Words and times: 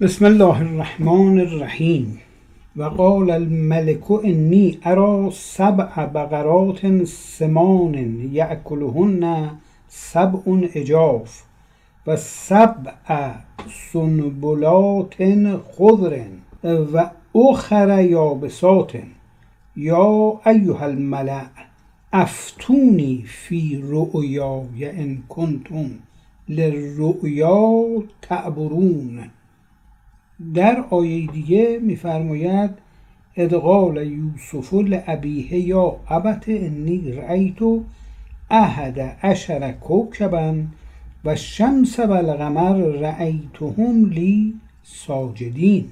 بسم 0.00 0.24
الله 0.24 0.60
الرحمن 0.60 1.40
الرحیم. 1.40 2.18
و 2.76 2.82
قال 2.82 3.30
الملك 3.30 4.10
انی 4.10 4.78
ارى 4.86 5.30
سبع 5.30 6.06
بقرات 6.06 7.04
سمان 7.04 8.28
یأکلهن 8.32 9.50
سبع 9.88 10.40
عجاف 10.76 11.42
و 12.06 12.16
سبع 12.16 13.30
سنبلات 13.92 15.14
خضر 15.78 16.20
و 16.64 17.10
اخر 17.34 18.02
یابسات. 18.02 18.92
یا 19.78 20.40
ایها 20.46 20.84
الملأ 20.84 21.42
افتونی 22.12 23.24
فی 23.26 23.80
رؤیای 23.82 24.90
ان 24.90 25.22
کنتم 25.28 25.90
للرؤیا 26.48 27.82
تعبرون. 28.22 29.20
در 30.54 30.84
آیه 30.90 31.26
دیگه 31.26 31.78
میفرماید 31.82 32.70
ادغال 33.36 34.06
یوسف 34.06 34.74
لابیه 34.74 35.54
یا 35.54 35.96
ابت 36.08 36.44
انی 36.48 37.12
رأیت 37.12 37.58
احد 38.50 39.00
عشر 39.00 39.72
کوکبا 39.72 40.54
و 41.24 41.36
شمس 41.36 41.98
و 41.98 42.12
القمر 42.12 42.76
رأیتهم 42.76 44.04
لی 44.04 44.54
ساجدین. 44.82 45.90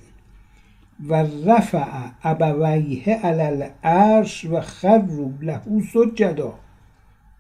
و 1.09 1.25
رفع 1.47 1.87
ابویه 2.23 3.27
علی 3.27 3.43
العرش 3.43 4.45
و 4.45 4.61
خروا 4.61 5.31
له 5.41 5.61
سجدا 5.93 6.55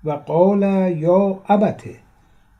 و 0.04 0.10
قال 0.10 0.62
یا 0.96 1.40
ابته 1.48 1.94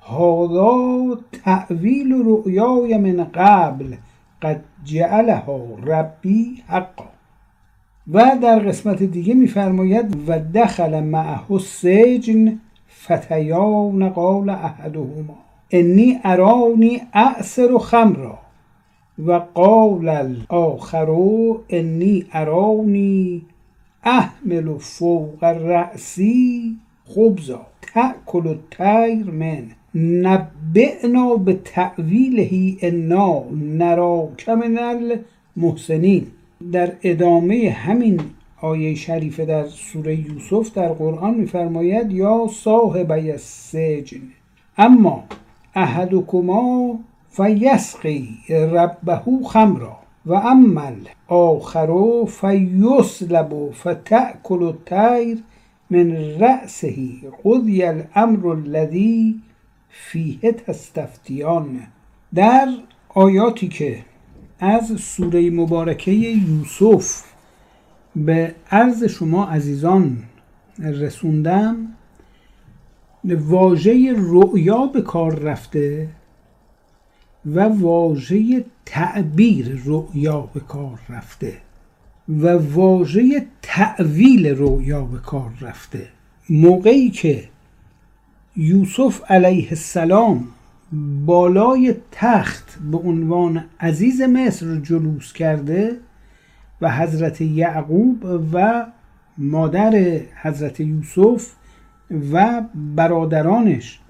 هذا 0.08 1.19
تعویل 1.44 2.12
رؤیای 2.24 2.98
من 2.98 3.24
قبل 3.34 3.97
قد 4.42 4.64
جعلها 4.84 5.61
ربی 5.83 6.62
حقا. 6.69 7.05
و 8.12 8.39
در 8.42 8.58
قسمت 8.58 9.02
دیگه 9.02 9.34
میفرماید 9.34 10.28
و 10.28 10.39
دخل 10.39 11.00
معه 11.00 11.52
السجن 11.52 12.61
فتیان 13.02 14.08
قال 14.08 14.50
احدهما 14.50 15.36
انی 15.70 16.20
ارانی 16.24 17.02
اعصر 17.12 17.78
خمرا. 17.78 18.39
و 19.19 19.33
قال 19.33 20.09
الاخر 20.09 21.11
انی 21.69 22.25
ارانی 22.33 23.42
احمل 24.05 24.78
فوق 24.78 25.45
رأسی 25.45 26.77
خبزا 27.05 27.67
تأکل 27.83 28.47
الطیر 28.47 29.31
من. 29.31 29.64
نبئنا 29.95 31.36
به 31.36 31.53
تعویله 31.64 32.77
انا 32.81 33.45
نراک 33.53 34.48
من 34.48 34.78
المحسنین. 34.78 36.27
در 36.73 36.92
ادامه 37.03 37.70
همین 37.70 38.20
آیه 38.61 38.95
شریفه 38.95 39.45
در 39.45 39.67
سوره 39.67 40.17
یوسف 40.17 40.75
در 40.75 40.89
قرآن 40.89 41.34
میفرماید 41.34 42.12
یا 42.12 42.47
صاحب 42.53 43.12
السجن. 43.12 44.23
اما 44.78 45.25
احدکما 45.75 46.98
فیسقی 47.37 48.39
ربه 48.48 49.20
خمرا 49.45 49.97
و 50.27 50.33
اما 50.34 50.92
آخر 51.29 51.89
فیسلب 52.27 53.70
فتأکل 53.73 54.62
الطیر 54.62 55.39
من 55.91 56.11
رأسه 56.41 56.97
قضی 57.45 57.83
الامر 57.83 58.47
الذی 58.47 59.41
فیه 59.91 60.53
تستفتیان. 60.53 61.80
در 62.35 62.69
آیاتی 63.08 63.69
که 63.69 63.98
از 64.61 65.01
سوره 65.01 65.51
مبارکه 65.51 66.13
یوسف 66.13 67.25
به 68.17 68.55
عرض 68.70 69.05
شما 69.05 69.45
عزیزان 69.45 70.19
رسوندم 70.79 71.77
واژه 73.25 74.14
رؤیا 74.17 74.86
به 74.86 75.02
کار 75.02 75.35
رفته 75.35 76.08
و 77.46 77.61
واژه 77.61 78.64
تعبیر 78.86 79.83
رؤیا 79.84 80.40
به 80.40 80.61
کار 80.61 80.98
رفته. 81.08 81.52
و 82.29 82.48
واژه 82.48 83.46
تعویل 83.62 84.46
رؤیا 84.46 85.05
به 85.05 85.18
کار 85.18 85.51
رفته. 85.61 86.08
موقعی 86.51 87.11
که 87.11 87.48
یوسف 88.57 89.30
علیه 89.30 89.68
السلام 89.70 90.48
بالای 91.27 91.95
تخت 92.12 92.79
به 92.90 92.98
عنوان 92.98 93.64
عزیز 93.80 94.20
مصر 94.20 94.77
جلوس 94.77 95.33
کرده 95.33 95.96
و 96.80 96.92
حضرت 96.92 97.40
یعقوب 97.40 98.24
و 98.52 98.86
مادر 99.39 100.20
حضرت 100.42 100.80
یوسف 100.80 101.52
و 102.33 102.63
برادرانش 102.74 104.01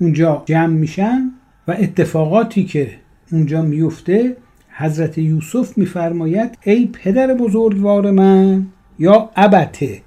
اونجا 0.00 0.42
جمع 0.46 0.66
میشن 0.66 1.30
و 1.68 1.72
اتفاقاتی 1.78 2.64
که 2.64 2.90
اونجا 3.32 3.62
میفته 3.62 4.36
حضرت 4.76 5.18
یوسف 5.18 5.78
میفرماید 5.78 6.58
ای 6.64 6.86
پدر 6.86 7.34
بزرگوار 7.34 8.10
من 8.10 8.66
یا 8.98 9.30
ابته 9.36 10.02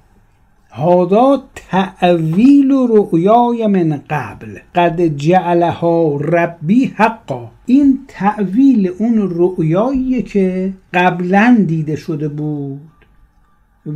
هادا 0.76 1.42
تعویل 1.54 2.72
رؤیای 2.72 3.66
من 3.66 4.02
قبل. 4.10 4.58
قد 4.74 5.06
جعلها 5.06 6.16
ربی 6.16 6.84
حقا. 6.96 7.50
این 7.66 7.98
تعویل 8.08 8.90
اون 8.98 9.30
رؤیایی 9.30 10.22
که 10.22 10.74
قبلا 10.94 11.64
دیده 11.68 11.96
شده 11.96 12.28
بود 12.28 12.90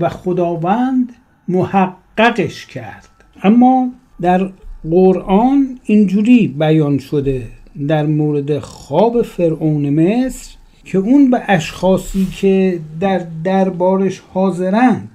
و 0.00 0.08
خداوند 0.08 1.12
محققش 1.48 2.66
کرد. 2.66 3.08
اما 3.42 3.90
در 4.20 4.50
قرآن 4.84 5.78
اینجوری 5.84 6.48
بیان 6.48 6.98
شده 6.98 7.46
در 7.88 8.06
مورد 8.06 8.58
خواب 8.58 9.22
فرعون 9.22 9.90
مصر 9.90 10.56
که 10.84 10.98
اون 10.98 11.30
به 11.30 11.42
اشخاصی 11.48 12.26
که 12.36 12.80
در 13.00 13.26
دربارش 13.44 14.18
حاضرند 14.18 15.08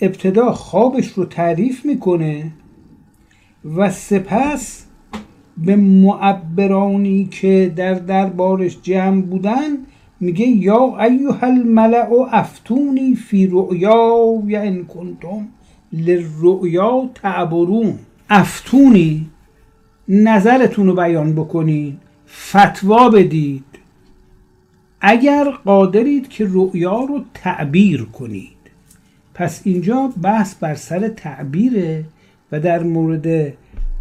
ابتدا 0.00 0.52
خوابش 0.52 1.06
رو 1.06 1.24
تعریف 1.24 1.86
می‌کنه 1.86 2.52
و 3.76 3.90
سپس 3.90 4.86
به 5.58 5.76
معبرانی 5.76 7.28
که 7.30 7.72
در 7.76 7.94
دربارش 7.94 8.78
جمع 8.82 9.22
بودن 9.22 9.78
میگه 10.20 10.46
یا 10.46 10.96
ایها 11.00 11.46
الملع 11.46 12.08
افتونی 12.32 13.14
فی 13.14 13.46
رؤیا 13.46 14.42
یا 14.46 14.62
ان 14.62 14.84
کنتم 14.84 15.48
للرؤیا 15.92 17.10
تعبرون. 17.14 17.98
افتونی 18.30 19.30
نظرتون 20.08 20.86
رو 20.86 20.94
بیان 20.94 21.34
بکنید 21.34 21.98
فتوا 22.28 23.08
بدید. 23.08 23.64
اگر 25.00 25.50
قادرید 25.50 26.28
که 26.28 26.46
رؤیا 26.48 27.04
رو 27.04 27.24
تعبیر 27.34 28.04
کنید. 28.04 28.56
پس 29.34 29.60
اینجا 29.64 30.12
بحث 30.22 30.54
بر 30.54 30.74
سر 30.74 31.08
تعبیره 31.08 32.04
و 32.52 32.60
در 32.60 32.82
مورد 32.82 33.52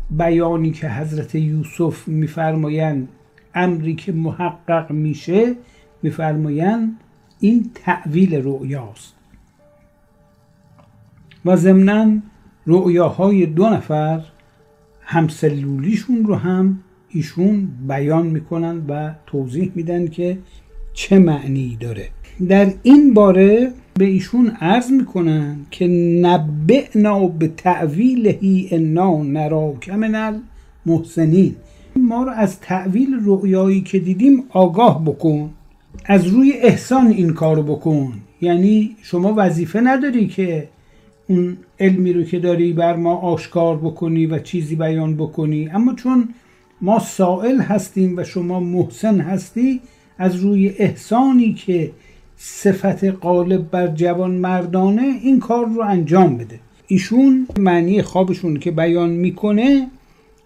بیانی 0.09 0.71
که 0.71 0.89
حضرت 0.89 1.35
یوسف 1.35 2.07
میفرمایند 2.07 3.07
امری 3.55 3.95
که 3.95 4.11
محقق 4.11 4.91
میشه 4.91 5.55
میفرمایند 6.03 6.97
این 7.39 7.71
تعویل 7.75 8.35
رؤیاست. 8.35 9.13
و 11.45 11.55
ضمنا 11.55 12.17
رؤیاهای 12.69 13.45
دو 13.45 13.69
نفر 13.69 14.21
همسلولیشون 15.01 16.25
رو 16.25 16.35
هم 16.35 16.79
ایشون 17.09 17.67
بیان 17.87 18.27
می‌کنن 18.27 18.81
و 18.89 19.13
توضیح 19.27 19.71
میدن 19.75 20.07
که 20.07 20.37
چه 20.93 21.19
معنی 21.19 21.77
داره. 21.79 22.09
در 22.49 22.73
این 22.83 23.13
باره 23.13 23.71
به 23.93 24.05
ایشون 24.05 24.47
عرض 24.61 24.91
می‌کنن 24.91 25.55
که 25.71 25.87
نبعنا 26.21 27.27
به 27.27 27.47
تعویلهی 27.47 28.67
انا 28.71 29.23
نراک 29.23 29.89
من 29.89 30.15
المحسنین. 30.85 31.55
ما 31.95 32.23
رو 32.23 32.31
از 32.31 32.59
تعویل 32.59 33.19
رؤیایی 33.23 33.81
که 33.81 33.99
دیدیم 33.99 34.43
آگاه 34.49 35.05
بکن 35.05 35.49
از 36.05 36.27
روی 36.27 36.51
احسان 36.51 37.07
این 37.07 37.33
کارو 37.33 37.63
بکن. 37.63 38.13
یعنی 38.41 38.95
شما 39.01 39.33
وظیفه 39.37 39.81
نداری 39.81 40.27
که 40.27 40.69
اون 41.29 41.57
علمی 41.79 42.13
رو 42.13 42.23
که 42.23 42.39
داری 42.39 42.73
بر 42.73 42.95
ما 42.95 43.15
آشکار 43.15 43.77
بکنی 43.77 44.25
و 44.25 44.39
چیزی 44.39 44.75
بیان 44.75 45.15
بکنی. 45.15 45.69
اما 45.69 45.93
چون 45.93 46.29
ما 46.81 46.99
سائل 46.99 47.61
هستیم 47.61 48.17
و 48.17 48.23
شما 48.23 48.59
محسن 48.59 49.19
هستی 49.19 49.81
از 50.17 50.35
روی 50.35 50.69
احسانی 50.69 51.53
که 51.53 51.91
صفت 52.37 53.03
غالب 53.03 53.71
بر 53.71 53.87
جوان 53.87 54.31
مردانه 54.31 55.19
این 55.23 55.39
کار 55.39 55.65
رو 55.65 55.81
انجام 55.81 56.37
بده. 56.37 56.59
ایشون 56.87 57.47
معنی 57.59 58.01
خوابشون 58.01 58.57
که 58.57 58.71
بیان 58.71 59.09
می‌کنه 59.09 59.87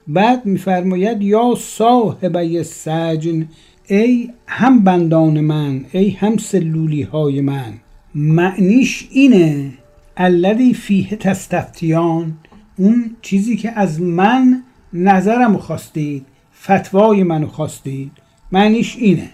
بعد 0.07 0.45
میفرماید 0.45 1.21
یا 1.21 1.55
صاحبه 1.59 2.63
سجن 2.63 3.47
ای 3.87 4.29
هم 4.47 4.83
بندان 4.83 5.39
من 5.39 5.85
ای 5.91 6.09
هم 6.09 6.37
سلولی 6.37 7.01
های 7.01 7.41
من. 7.41 7.73
معنیش 8.15 9.07
اینه 9.11 9.71
الذی 10.17 10.73
فیه 10.73 11.15
تستفتیان 11.15 12.37
اون 12.77 13.15
چیزی 13.21 13.57
که 13.57 13.71
از 13.71 14.01
من 14.01 14.63
نظرم 14.93 15.57
خواستید 15.57 16.25
فتوای 16.61 17.23
منو 17.23 17.47
خواستید. 17.47 18.11
معنیش 18.51 18.95
اینه. 18.97 19.29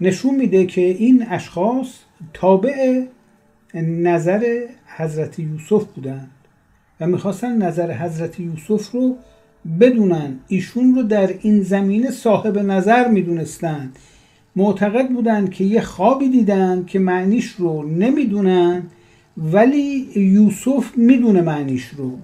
نشون 0.00 0.34
میده 0.34 0.66
که 0.66 0.80
این 0.80 1.26
اشخاص 1.30 1.88
تابع 2.34 3.04
نظر 3.74 4.66
حضرت 4.96 5.38
یوسف 5.38 5.84
بودند 5.84 6.30
و 7.00 7.06
می‌خواستن 7.06 7.62
نظر 7.62 7.92
حضرت 7.92 8.40
یوسف 8.40 8.90
رو 8.90 9.16
بدونن. 9.80 10.38
ایشون 10.48 10.94
رو 10.94 11.02
در 11.02 11.34
این 11.42 11.62
زمینه 11.62 12.10
صاحب 12.10 12.58
نظر 12.58 13.08
می‌دونستند. 13.08 13.98
معتقد 14.56 15.08
بودند 15.08 15.50
که 15.50 15.64
یه 15.64 15.80
خوابی 15.80 16.28
دیدن 16.28 16.84
که 16.86 16.98
معنیش 16.98 17.46
رو 17.46 17.88
نمی‌دونن. 17.88 18.82
ولی 19.36 20.08
یوسف 20.16 20.96
می‌دونه 20.96 21.40
معنیش 21.40 21.84
رو. 21.88 22.18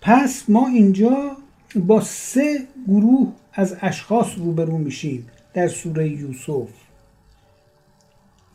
پس 0.00 0.44
ما 0.48 0.68
اینجا 0.68 1.36
با 1.76 2.00
سه 2.00 2.66
گروه 2.88 3.32
از 3.52 3.76
اشخاص 3.80 4.26
روبرو 4.36 4.78
میشیم 4.78 5.26
در 5.54 5.68
سوره 5.68 6.08
یوسف. 6.08 6.68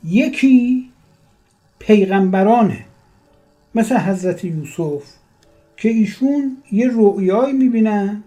یکی 0.03 0.89
پیغمبرانه 1.79 2.85
مثل 3.75 3.97
حضرت 3.97 4.45
یوسف 4.45 5.03
که 5.77 5.89
ایشون 5.89 6.57
یه 6.71 6.89
رؤیایی 6.94 7.53
می‌بینن 7.53 8.23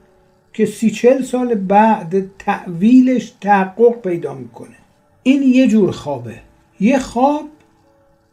که 0.52 0.66
سی 0.66 0.90
چل 0.90 1.22
سال 1.22 1.54
بعد 1.54 2.36
تعویلش 2.38 3.32
تحقق 3.40 4.02
پیدا 4.02 4.34
می‌کنه. 4.34 4.76
این 5.22 5.42
یه 5.42 5.68
جور 5.68 5.90
خوابه. 5.90 6.40
یه 6.80 6.98
خواب 6.98 7.48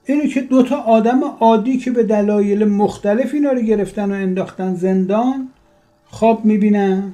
اینه 0.07 0.27
که 0.27 0.41
دوتا 0.41 0.77
آدم 0.77 1.23
عادی 1.39 1.77
که 1.77 1.91
به 1.91 2.03
دلایل 2.03 2.65
مختلف 2.65 3.33
اینا 3.33 3.51
رو 3.51 3.61
گرفتن 3.61 4.11
و 4.11 4.15
انداختن 4.15 4.75
زندان 4.75 5.47
خواب 6.05 6.45
می‌بینن. 6.45 7.11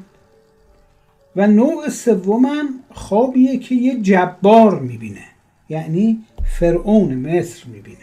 و 1.35 1.47
نوع 1.47 1.89
سومم 1.89 2.67
خوابیه 2.93 3.57
که 3.57 3.75
یه 3.75 4.01
جبار 4.01 4.79
می‌بینه. 4.79 5.25
یعنی 5.69 6.23
فرعون 6.59 7.13
مصر 7.13 7.63
می‌بینه. 7.67 7.97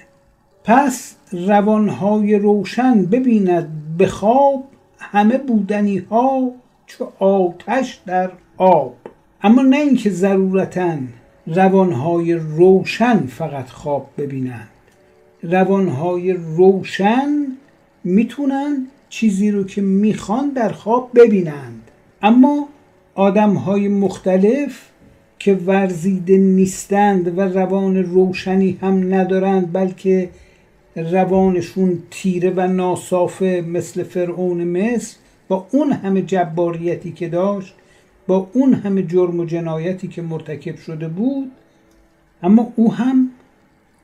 پس 0.65 1.15
روانهای 1.33 2.39
روشن 2.39 3.05
ببیند 3.05 3.69
به 3.99 4.07
خواب 4.07 4.65
همه 4.99 5.39
بودنی 5.39 5.99
ها 5.99 6.51
چو 6.87 7.13
آتش 7.19 8.01
در 8.07 8.31
آب. 8.57 8.95
اما 9.43 9.63
نه 9.63 9.77
اینکه 9.77 10.11
ضرورتا 10.11 10.97
روانهای 11.47 12.35
روشن 12.35 13.27
فقط 13.27 13.69
خواب 13.71 14.11
ببینند 14.19 14.70
روانهای 15.43 16.33
روشن 16.33 17.29
می‌تونن 18.05 18.87
چیزی 19.09 19.51
رو 19.51 19.65
که 19.65 19.83
می‌خوان 19.83 20.49
در 20.49 20.73
خواب 20.73 21.11
ببینند. 21.15 21.91
اما 22.23 22.69
آدمهای 23.15 23.89
مختلف 23.89 24.91
که 25.39 25.55
ورزیده 25.55 26.39
نیستند 26.39 27.39
و 27.39 27.41
روان 27.41 27.97
روشنی 27.97 28.79
هم 28.83 29.15
ندارند 29.15 29.73
بلکه 29.73 30.31
روانشون 30.97 31.99
تیره 32.11 32.51
و 32.57 32.67
ناصافه 32.67 33.65
مثل 33.69 34.03
فرعون 34.03 34.65
مصر 34.65 35.17
با 35.49 35.67
اون 35.71 35.93
همه 35.93 36.23
جباریتی 36.23 37.13
که 37.13 37.29
داشت 37.29 37.75
با 38.27 38.49
اون 38.53 38.75
همه 38.75 39.03
جرم 39.03 39.41
و 39.41 39.45
جنایتی 39.45 40.09
که 40.09 40.23
مرتکب 40.23 40.77
شده 40.77 41.09
بود 41.09 41.51
اما 42.43 42.73
او 42.77 42.95
هم 42.95 43.31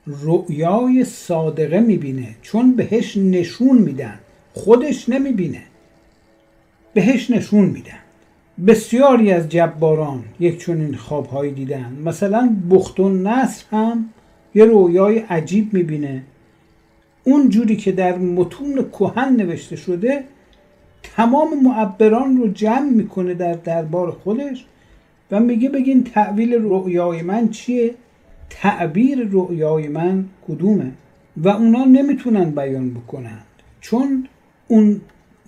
رؤیای 0.06 1.04
صادقه 1.04 1.80
می‌بینه. 1.80 2.28
چون 2.42 2.72
بهش 2.72 3.16
نشون 3.16 3.78
میدن. 3.78 4.18
خودش 4.54 5.08
نمی‌بینه. 5.08 5.62
بهش 6.94 7.30
نشون 7.30 7.64
میدن. 7.64 7.98
بسیاری 8.66 9.32
از 9.32 9.48
جباران 9.48 10.24
یک 10.40 10.64
چنین 10.64 10.94
خوابهایی 10.94 11.52
دیدن. 11.52 11.96
مثلا 12.04 12.56
بخت 12.70 13.00
و 13.00 13.08
نصر 13.08 13.64
هم 13.70 14.10
یه 14.54 14.64
رویای 14.64 15.18
عجیب 15.18 15.74
می‌بینه. 15.74 16.22
اون 17.24 17.48
جوری 17.48 17.76
که 17.76 17.92
در 17.92 18.18
متون 18.18 18.86
کهن 18.92 19.36
نوشته 19.36 19.76
شده 19.76 20.24
تمام 21.02 21.48
معبران 21.62 22.36
رو 22.36 22.48
جمع 22.48 22.90
می‌کنه 22.90 23.34
در 23.34 23.52
دربار 23.52 24.10
خودش 24.10 24.64
و 25.30 25.40
میگه 25.40 25.68
بگین 25.68 26.04
تعویل 26.04 26.54
رؤیای 26.54 27.22
من 27.22 27.48
چیه؟ 27.48 27.94
تعبیر 28.50 29.28
رؤیای 29.30 29.88
من 29.88 30.24
کدومه 30.48 30.92
و 31.36 31.48
اونا 31.48 31.84
نمی‌تونن 31.84 32.50
بیان 32.50 32.94
بکنند 32.94 33.46
چون 33.80 34.28
اون 34.68 35.00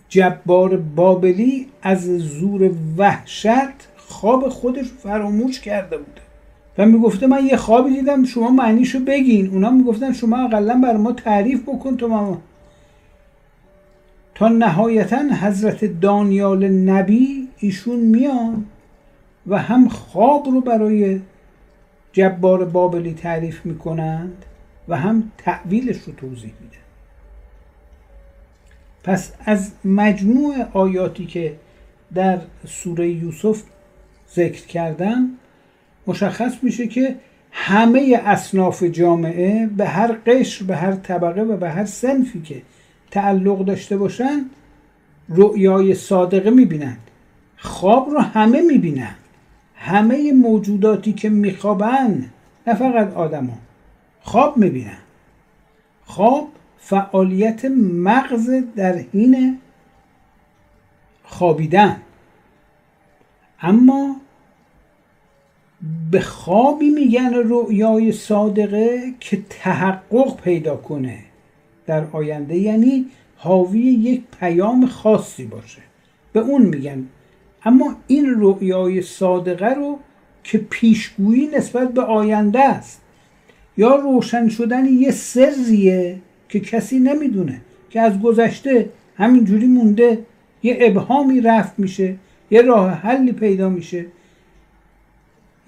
جبار 0.09 0.77
بابلی 0.77 1.67
از 1.83 2.19
زور 2.19 2.71
وحشت 2.97 3.89
خواب 3.97 4.49
خودش 4.49 4.85
فراموش 4.85 5.61
کرده 5.61 5.97
بوده. 5.99 6.21
و 6.79 6.87
می‌گفته 6.87 7.27
من 7.27 7.47
یه 7.47 7.57
خوابی 7.57 7.95
دیدم 7.95 8.25
شما 8.25 8.51
معنیشو 8.51 8.99
بگین. 8.99 9.51
اونا 9.51 9.71
می‌گفتن 9.71 10.13
شما 10.13 10.45
اقلا 10.45 10.81
بر 10.85 10.97
ما 10.97 11.13
تعریف 11.13 11.63
بکن 11.63 11.97
تو 11.97 12.09
ما 12.09 12.39
تا 14.35 14.49
نهایتا 14.49 15.17
حضرت 15.17 16.01
دانیال 16.01 16.69
نبی 16.69 17.49
ایشون 17.59 18.01
میان 18.01 18.65
و 19.47 19.59
هم 19.59 19.89
خواب 19.89 20.47
رو 20.47 20.61
برای 20.61 21.21
جبار 22.19 22.65
بابلی 22.65 23.15
تعریف 23.15 23.67
می‌کنند 23.67 24.45
و 24.89 24.97
هم 24.97 25.33
تعویلش 25.39 25.97
رو 25.97 26.13
توضیح 26.13 26.53
میدن. 26.61 26.77
پس 29.05 29.33
از 29.45 29.73
مجموع 29.85 30.55
آیاتی 30.73 31.27
که 31.27 31.57
در 32.15 32.39
سوره 32.67 33.09
یوسف 33.09 33.63
ذکر 34.35 34.67
کردم 34.67 35.31
مشخص 36.07 36.53
میشه 36.63 36.87
که 36.87 37.17
همه 37.53 38.21
اصناف 38.25 38.83
جامعه 38.83 39.67
به 39.67 39.87
هر 39.87 40.13
قشر 40.27 40.65
به 40.65 40.77
هر 40.77 40.93
طبقه 40.93 41.43
و 41.43 41.57
به 41.57 41.71
هر 41.71 41.85
سنفی 41.85 42.43
که 42.43 42.63
تعلق 43.11 43.65
داشته 43.65 43.97
باشن 43.97 44.51
رؤیای 45.29 45.95
صادقه 45.95 46.51
می‌بینند. 46.51 47.11
خواب 47.57 48.11
رو 48.11 48.19
همه 48.21 48.63
می‌بینند. 48.63 49.17
همه 49.79 50.33
موجوداتی 50.33 51.13
که 51.13 51.29
میخوابن 51.29 52.31
نه 52.67 52.75
فقط 52.75 53.13
آدما. 53.13 53.59
خواب 54.23 54.57
می‌بینن. 54.57 54.99
خواب 56.05 56.49
فعالیت 56.79 57.65
مغز 57.65 58.51
در 58.77 58.97
حین 58.97 59.59
خوابیدن. 61.25 61.97
اما 63.61 64.17
به 66.11 66.21
خوابی 66.21 66.91
میگن 66.91 67.35
رؤیای 67.35 68.13
صادقه 68.13 69.15
که 69.21 69.43
تحقق 69.51 70.41
پیدا 70.41 70.77
کنه 70.77 71.19
در 71.87 72.07
آینده. 72.13 72.57
یعنی 72.57 73.07
حاوی 73.37 73.81
یک 73.81 74.23
پیام 74.41 74.87
خاصی 74.87 75.45
باشه. 75.45 75.83
به 76.33 76.41
اون 76.41 76.63
میگن 76.63 77.07
اما 77.69 77.97
این 78.07 78.35
رؤیای 78.37 79.03
صادقه 79.03 79.75
رو 79.75 79.99
که 80.45 80.59
پیشگویی 80.59 81.47
نسبت 81.47 81.93
به 81.93 82.03
آینده 82.03 82.61
است. 82.65 83.01
یا 83.77 83.97
روشن 83.97 84.49
شدن 84.49 84.87
یه 84.87 85.11
سریه 85.11 86.19
که 86.49 86.61
کسی 86.61 86.99
نمی‌دونه 86.99 87.61
که 87.91 88.01
از 88.01 88.21
گذشته 88.21 88.89
همینجوری 89.17 89.67
مونده 89.67 90.19
یه 90.63 90.79
ابهامی 90.81 91.41
رفت 91.41 91.79
میشه 91.79 92.15
یه 92.51 92.63
راه 92.63 92.91
حلی 92.91 93.33
پیدا 93.33 93.69
میشه. 93.69 94.07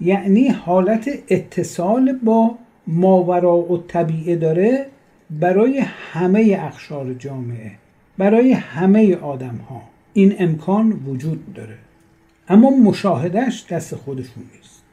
یعنی 0.01 0.47
حالت 0.47 1.09
اتصال 1.29 2.13
با 2.23 2.55
ماورا 2.87 3.57
و 3.57 3.83
طبیعه 3.87 4.35
داره 4.35 4.85
برای 5.29 5.77
همه 6.11 6.57
اخشار 6.61 7.13
جامعه 7.13 7.71
برای 8.17 8.51
همه 8.51 9.15
آدم 9.15 9.59
ها 9.69 9.81
این 10.13 10.35
امکان 10.39 10.91
وجود 11.07 11.53
داره. 11.53 11.77
اما 12.47 12.69
مشاهدش 12.69 13.65
دست 13.69 13.95
خودشون 13.95 14.43
نیست. 14.55 14.83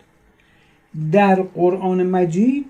در 1.13 1.43
قرآن 1.43 2.03
مجید 2.03 2.67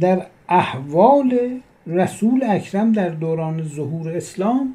در 0.00 0.26
احوال 0.48 1.60
رسول 1.86 2.44
اکرم 2.48 2.92
در 2.92 3.08
دوران 3.08 3.62
ظهور 3.62 4.16
اسلام 4.16 4.74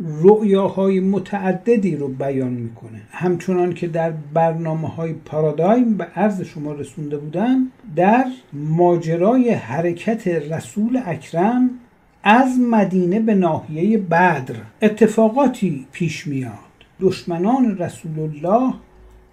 رؤیاهای 0.00 1.00
متعددی 1.00 1.96
رو 1.96 2.08
بیان 2.08 2.52
می‌کنه. 2.52 3.02
همچنان 3.10 3.74
که 3.74 3.86
در 3.86 4.10
برنامه 4.10 4.88
های 4.88 5.12
پارادایم 5.12 5.96
به 5.96 6.04
عرض 6.04 6.42
شما 6.42 6.72
رسونده 6.72 7.16
بودم 7.16 7.70
در 7.96 8.24
ماجرای 8.52 9.50
حرکت 9.50 10.28
رسول 10.28 11.00
اکرم 11.06 11.70
از 12.22 12.58
مدینه 12.70 13.20
به 13.20 13.34
ناحیه 13.34 13.98
بدر 13.98 14.54
اتفاقاتی 14.82 15.86
پیش 15.92 16.26
میاد. 16.26 16.65
دشمنان 17.00 17.78
رسول 17.78 18.18
الله 18.18 18.74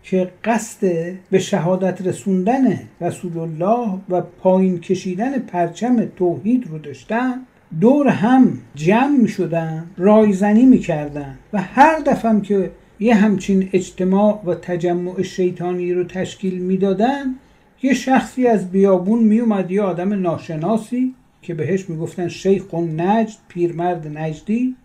که 0.03 0.31
قصد 0.43 0.87
به 1.31 1.39
شهادت 1.39 2.07
رسوندن 2.07 2.79
رسول 3.01 3.37
الله 3.37 3.99
و 4.09 4.21
پایین 4.21 4.79
کشیدن 4.79 5.39
پرچم 5.39 6.05
توحید 6.05 6.67
رو 6.67 6.79
داشتن 6.79 7.41
دور 7.81 8.07
هم 8.07 8.59
جمع 8.75 9.17
می 9.17 9.27
شدن 9.27 9.85
رایزنی 9.97 10.65
می 10.65 10.79
کردن 10.79 11.39
و 11.53 11.61
هر 11.61 11.99
دفعه 11.99 12.41
که 12.41 12.71
یه 12.99 13.15
همچین 13.15 13.69
اجتماع 13.73 14.41
و 14.45 14.55
تجمع 14.55 15.21
شیطانی 15.21 15.93
رو 15.93 16.03
تشکیل 16.03 16.59
می‌دادن 16.59 17.35
یه 17.81 17.93
شخصی 17.93 18.47
از 18.47 18.71
بیابون 18.71 19.23
می 19.23 19.39
اومد 19.39 19.71
یه 19.71 19.81
آدم 19.81 20.13
ناشناسی 20.13 21.15
که 21.41 21.53
بهش 21.53 21.89
می‌گفتن 21.89 22.27
شیخ 22.27 22.73
نجد 22.73 23.37
پیرمرد 23.47 24.17
نجدی. 24.17 24.75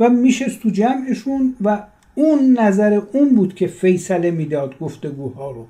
و 0.00 0.08
میشست 0.08 0.60
تو 0.60 0.70
جمعشون 0.70 1.56
و 1.64 1.82
اون 2.14 2.58
نظر 2.58 3.00
اون 3.12 3.34
بود 3.34 3.54
که 3.54 3.66
فیصله 3.66 4.30
می‌داد 4.30 4.78
گفتگوها 4.78 5.50
رو. 5.50 5.66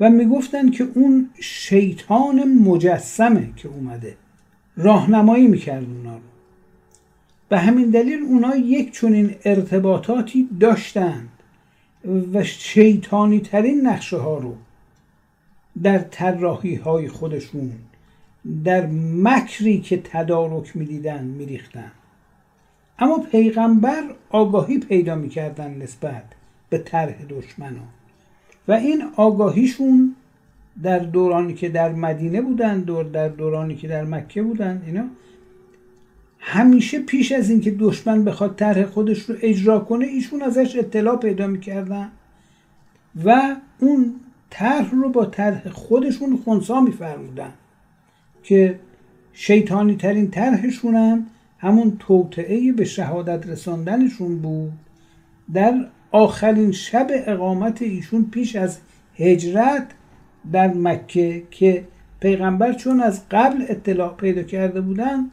و 0.00 0.10
می‌گفتن 0.10 0.70
که 0.70 0.86
اون 0.94 1.30
شیطان 1.40 2.52
مجسمه 2.52 3.48
که 3.56 3.68
اومده. 3.68 4.16
راهنمایی 4.76 5.46
می‌کرد 5.46 5.84
اونا 5.84 6.14
رو. 6.14 6.22
به 7.48 7.58
همین 7.58 7.90
دلیل 7.90 8.22
اونا 8.22 8.56
یک 8.56 8.92
چنین 8.92 9.34
ارتباطاتی 9.44 10.48
داشتند 10.60 11.28
و 12.32 12.44
شیطانی 12.44 13.40
ترین 13.40 13.86
نقشه 13.86 14.16
ها 14.16 14.38
رو 14.38 14.54
در 15.82 15.98
طراحی 15.98 16.74
های 16.74 17.08
خودشون 17.08 17.72
در 18.64 18.86
مکری 19.22 19.80
که 19.80 20.00
تدارک 20.04 20.76
می‌دیدن 20.76 21.24
میریختن. 21.24 21.92
اما 22.98 23.18
پیغمبر 23.18 24.02
آگاهی 24.30 24.78
پیدا 24.78 25.14
می‌کردن 25.14 25.74
نسبت 25.74 26.24
به 26.70 26.78
طرح 26.78 27.14
دشمنان. 27.28 27.88
و 28.68 28.72
این 28.72 29.02
آگاهیشون 29.16 30.16
در 30.82 30.98
دورانی 30.98 31.54
که 31.54 31.68
در 31.68 31.92
مدینه 31.92 32.40
بودن 32.40 32.80
دور 32.80 33.04
در 33.04 33.28
دورانی 33.28 33.76
که 33.76 33.88
در 33.88 34.04
مکه 34.04 34.42
بودن 34.42 34.82
اینا 34.86 35.04
همیشه 36.38 37.00
پیش 37.00 37.32
از 37.32 37.50
اینکه 37.50 37.70
دشمن 37.70 38.24
بخواد 38.24 38.56
طرح 38.56 38.84
خودش 38.84 39.22
رو 39.22 39.34
اجرا 39.42 39.78
کنه 39.78 40.06
ایشون 40.06 40.42
ازش 40.42 40.76
اطلاع 40.76 41.16
پیدا 41.16 41.46
می‌کردن 41.46 42.08
و 43.24 43.56
اون 43.78 44.14
طرح 44.50 44.90
رو 44.90 45.08
با 45.08 45.26
طرح 45.26 45.68
خودشون 45.68 46.36
خونسا 46.44 46.80
میفرمودن 46.80 47.52
که 48.42 48.78
شیطانی 49.32 49.96
ترین 49.96 50.30
طرحشون 50.30 50.94
هم 50.94 51.26
همون 51.62 51.96
توطعه 51.98 52.72
به 52.72 52.84
شهادت 52.84 53.46
رساندنشون 53.46 54.38
بود. 54.38 54.72
در 55.54 55.86
آخرین 56.10 56.72
شب 56.72 57.06
اقامت 57.10 57.82
ایشون 57.82 58.24
پیش 58.30 58.56
از 58.56 58.78
هجرت 59.16 59.86
در 60.52 60.74
مکه 60.74 61.42
که 61.50 61.84
پیغمبر 62.20 62.72
چون 62.72 63.00
از 63.00 63.22
قبل 63.30 63.64
اطلاع 63.68 64.14
پیدا 64.16 64.42
کرده 64.42 64.80
بودن 64.80 65.30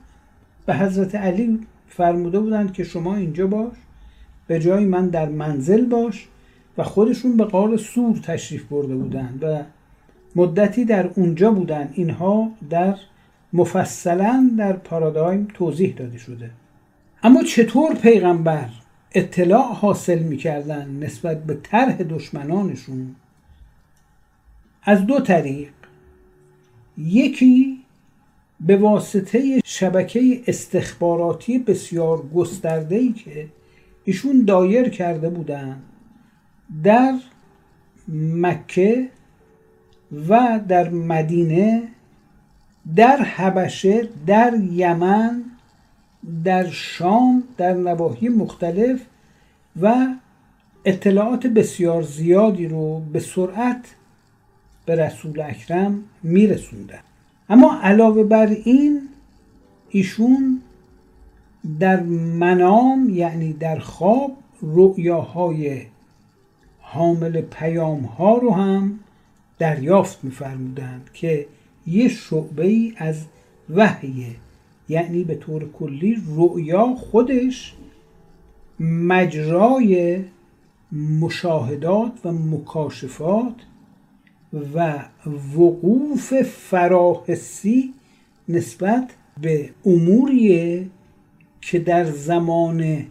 به 0.66 0.76
حضرت 0.76 1.16
علی 1.16 1.60
فرموده 1.88 2.40
بودند 2.40 2.74
که 2.74 2.84
شما 2.84 3.16
اینجا 3.16 3.48
باش 3.48 3.74
به 4.48 4.60
جای 4.60 4.86
من 4.86 5.10
در 5.10 5.30
منزل 5.30 5.86
باش 5.86 6.28
و 6.78 6.84
خودشون 6.84 7.38
به 7.38 7.44
قار 7.44 7.78
سور 7.78 8.18
تشریف 8.18 8.64
برده 8.64 8.96
بودند 8.96 9.44
و 9.44 9.64
مدتی 10.36 10.86
در 10.86 11.10
اونجا 11.16 11.52
بودن 11.52 11.90
اینها 11.94 12.52
در 12.70 12.96
مفصلا 13.54 14.52
در 14.58 14.74
پارادایم 14.74 15.48
توضیح 15.54 15.96
داده 15.96 16.18
شده. 16.18 16.52
اما 17.24 17.44
چطور 17.44 17.96
پیغمبر 17.96 18.70
اطلاع 19.12 19.74
حاصل 19.74 20.20
می‌کردن 20.20 21.00
نسبت 21.00 21.44
به 21.44 21.58
طرح 21.64 22.04
دشمنانشون؟ 22.04 23.16
از 24.84 25.06
دو 25.06 25.20
طریق. 25.20 25.70
یکی 26.98 27.80
به 28.60 28.78
واسطه 28.78 29.62
شبکه 29.66 30.42
استخباراتی 30.48 31.60
بسیار 31.60 32.28
گسترده‌ای 32.36 33.14
که 33.14 33.48
ایشون 34.04 34.46
دایر 34.46 34.90
کرده 34.90 35.30
بودند 35.30 35.84
در 36.84 37.14
مکه 38.14 39.10
و 40.30 40.60
در 40.68 40.90
مدینه 40.90 41.88
در 42.96 43.18
حبشه 43.18 44.10
در 44.28 44.54
یمن 44.72 45.44
در 46.44 46.70
شام 46.70 47.44
در 47.58 47.74
نواحی 47.74 48.30
مختلف 48.30 49.02
و 49.82 50.08
اطلاعات 50.86 51.48
بسیار 51.48 52.02
زیادی 52.02 52.68
رو 52.68 53.00
به 53.00 53.20
سرعت 53.20 53.96
به 54.86 54.96
رسول 54.96 55.42
اکرم 55.42 56.04
میرسوندن. 56.24 57.00
اما 57.50 57.80
علاوه 57.82 58.24
بر 58.24 58.48
این 58.48 59.10
ایشون 59.90 60.62
در 61.80 62.04
منام 62.40 63.10
یعنی 63.10 63.54
در 63.54 63.80
خواب 63.80 64.38
رؤیاهای 64.62 65.82
حامل 66.80 67.42
پیام 67.42 68.02
ها 68.02 68.38
رو 68.38 68.54
هم 68.54 69.00
دریافت 69.60 70.24
میفرمودند 70.24 71.10
که 71.14 71.46
یه 71.90 72.08
شعبه 72.08 72.68
ای 72.68 72.94
از 72.98 73.26
وحیه 73.70 74.36
یعنی 74.90 75.24
به 75.24 75.36
طور 75.36 75.72
کلی 75.72 76.18
رؤیا 76.36 76.96
خودش 76.96 77.76
مجرای 78.80 80.24
مشاهدات 80.92 82.12
و 82.26 82.32
مکاشفات 82.32 83.56
و 84.76 85.06
وقوف 85.56 86.42
فراحسی 86.42 87.94
نسبت 88.50 89.16
به 89.42 89.70
اموریه 89.86 90.88
که 91.62 91.80
در 91.80 92.06
زمان 92.06 93.06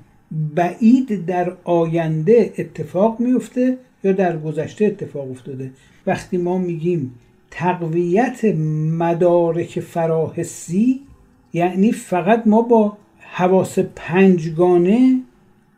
بعید 0.54 1.26
در 1.26 1.56
آینده 1.64 2.52
اتفاق 2.58 3.20
میفته 3.20 3.78
یا 4.04 4.12
در 4.12 4.38
گذشته 4.38 4.84
اتفاق 4.84 5.30
افتاده. 5.30 5.72
وقتی 6.06 6.36
ما 6.36 6.58
میگیم 6.58 7.14
تقویت 7.50 8.44
مدارک 8.98 9.80
فراحسی 9.80 11.00
یعنی 11.52 11.92
فقط 11.92 12.42
ما 12.46 12.62
با 12.62 12.96
حواس 13.18 13.78
پنجگانه 13.78 15.20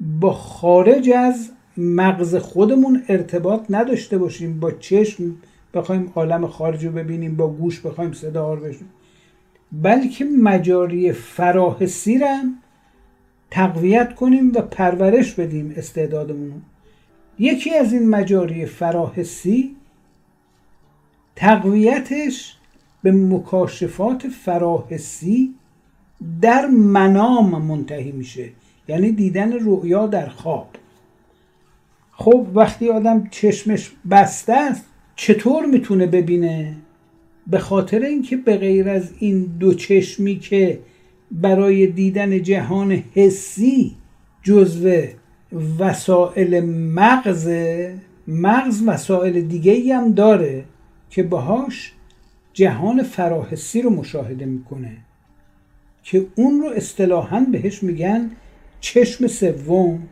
با 0.00 0.32
خارج 0.32 1.10
از 1.10 1.50
مغز 1.76 2.36
خودمون 2.36 3.02
ارتباط 3.08 3.60
نداشته 3.70 4.18
باشیم 4.18 4.60
با 4.60 4.70
چشم 4.70 5.36
بخوایم 5.74 6.12
عالم 6.14 6.46
خارج 6.46 6.84
رو 6.84 6.92
ببینیم 6.92 7.36
با 7.36 7.48
گوش 7.48 7.80
بخوایم 7.80 8.12
صدا 8.12 8.54
رو 8.54 8.60
بشنویم. 8.60 8.90
بلکه 9.72 10.24
مجاری 10.24 11.12
فراحسی 11.12 12.18
رو 12.18 12.36
تقویت 13.50 14.14
کنیم 14.14 14.52
و 14.54 14.60
پرورش 14.60 15.34
بدیم 15.34 15.74
استعدادمون 15.76 16.62
یکی 17.38 17.74
از 17.74 17.92
این 17.92 18.08
مجاری 18.08 18.66
فراحسی 18.66 19.76
تقویتش 21.40 22.56
به 23.02 23.12
مکاشفات 23.12 24.28
فراحسی 24.28 25.54
در 26.40 26.66
منام 26.66 27.62
منتهی 27.62 28.12
میشه. 28.12 28.48
یعنی 28.88 29.12
دیدن 29.12 29.52
رؤیا 29.52 30.06
در 30.06 30.28
خواب. 30.28 30.68
خب 32.12 32.46
وقتی 32.54 32.90
آدم 32.90 33.28
چشمش 33.30 33.90
بسته 34.10 34.52
است 34.52 34.84
چطور 35.16 35.66
می‌تونه 35.66 36.06
ببینه؟ 36.06 36.76
به 37.46 37.58
خاطر 37.58 38.02
اینکه 38.02 38.36
به 38.36 38.56
غیر 38.56 38.88
از 38.88 39.10
این 39.18 39.44
دو 39.58 39.74
چشمی 39.74 40.38
که 40.38 40.78
برای 41.30 41.86
دیدن 41.86 42.42
جهان 42.42 42.92
حسی 43.14 43.96
جزو 44.42 45.02
وسایل 45.78 46.60
مغز 46.94 47.48
مغز 48.28 48.82
وسایل 48.86 49.40
دیگه 49.48 49.96
هم 49.96 50.12
داره 50.12 50.64
که 51.10 51.22
باهاش 51.22 51.92
جهان 52.52 53.02
فراحسی 53.02 53.82
رو 53.82 53.90
مشاهده 53.90 54.44
می‌کنه 54.44 54.96
که 56.02 56.26
اون 56.34 56.60
رو 56.60 56.66
اصطلاحا 56.66 57.46
بهش 57.52 57.82
میگن 57.82 58.30
چشم 58.80 59.26
سوم. 59.26 60.08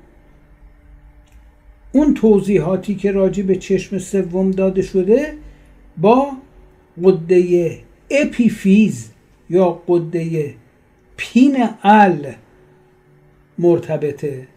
اون 1.93 2.15
توضیحاتی 2.15 2.95
که 2.95 3.13
راجع 3.13 3.43
به 3.43 3.57
چشم 3.57 3.99
سوم 3.99 4.51
داده 4.51 4.83
شده 4.83 5.35
با 5.97 6.33
قده 7.05 7.79
اپیفیز 8.11 9.11
یا 9.51 9.83
قده 9.89 10.55
پین 11.17 11.57
ال 11.83 12.33
مرتبطه. 13.59 14.49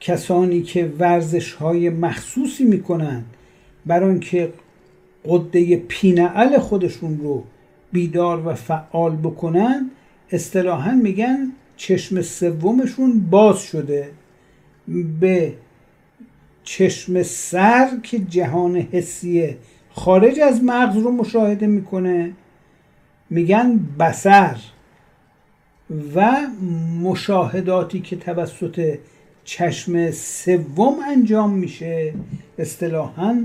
کسانی 0.00 0.62
که 0.62 0.92
ورزش 0.98 1.52
های 1.52 1.90
مخصوصی 1.90 2.64
می‌کنند 2.64 3.24
برای 3.86 4.10
اینکه 4.10 4.52
قده 5.24 5.76
پینعل 5.76 6.58
خودشون 6.58 7.18
رو 7.18 7.44
بیدار 7.92 8.46
و 8.46 8.54
فعال 8.54 9.16
بکنن 9.16 9.90
اصطلاحا 10.30 10.90
میگن 10.90 11.52
چشم 11.76 12.22
سومشون 12.22 13.20
باز 13.30 13.62
شده 13.62 14.10
به 15.20 15.52
چشم 16.64 17.22
سر 17.22 17.88
که 18.02 18.18
جهان 18.18 18.76
حسی 18.76 19.56
خارج 19.90 20.40
از 20.40 20.64
مغز 20.64 20.96
رو 20.96 21.12
مشاهده 21.12 21.66
می‌کنه. 21.66 22.32
میگن 23.30 23.80
بسر 23.98 24.56
و 26.14 26.36
مشاهداتی 27.02 28.00
که 28.00 28.16
توسط 28.16 28.98
چشم 29.44 30.10
سوم 30.10 30.94
انجام 31.08 31.50
میشه 31.50 32.14
اصطلاحا 32.58 33.44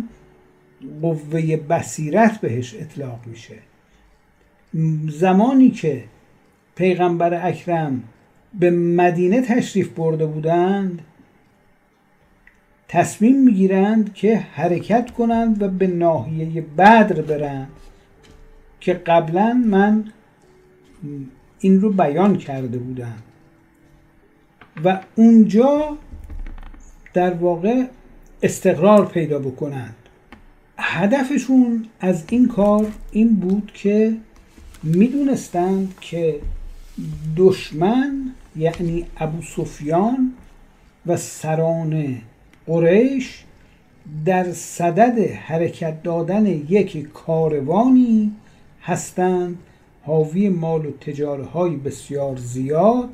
قوه 1.02 1.58
بصیرت 1.58 2.42
بهش 2.42 2.76
اطلاق 2.76 3.20
میشه. 3.26 3.56
زمانی 5.10 5.72
که 5.72 6.04
پیغمبر 6.76 7.48
اکرم 7.48 8.04
به 8.60 8.70
مدینه 8.72 9.42
تشریف 9.42 9.90
برده 9.90 10.26
بودند 10.26 11.02
تصمیم 12.88 13.44
می‌گیرند 13.44 14.14
که 14.14 14.38
حرکت 14.38 15.12
کنند 15.12 15.62
و 15.62 15.68
به 15.68 15.88
ناحیه 15.88 16.62
بدر 16.62 17.22
برند 17.22 17.72
که 18.80 18.94
قبلا 18.94 19.64
من 19.66 20.12
این 21.60 21.82
رو 21.82 21.90
بیان 21.94 22.38
کرده 22.38 22.78
بودم. 22.78 23.18
و 24.84 25.02
اونجا 25.16 25.98
در 27.14 27.34
واقع 27.34 27.86
استقرار 28.44 29.06
پیدا 29.06 29.40
بکنند. 29.40 29.96
هدفشون 30.78 31.86
از 32.00 32.24
این 32.30 32.48
کار 32.48 32.92
این 33.12 33.36
بود 33.36 33.72
که 33.74 34.18
می‌دونستند 34.84 35.94
که 36.02 36.40
دشمن 37.38 38.32
یعنی 38.56 39.06
ابو 39.18 39.42
سفیان 39.42 40.34
و 41.06 41.18
سران 41.18 42.22
قریش 42.68 43.44
در 44.26 44.54
صدد 44.54 45.20
حرکت 45.20 46.04
دادن 46.04 46.46
یک 46.46 47.12
کاروانی 47.14 48.32
هستند. 48.82 49.58
حاوی 50.04 50.50
مال 50.50 50.86
و 50.86 50.92
تجاره 50.92 51.44
های 51.44 51.76
بسیار 51.76 52.38
زیاد. 52.38 53.10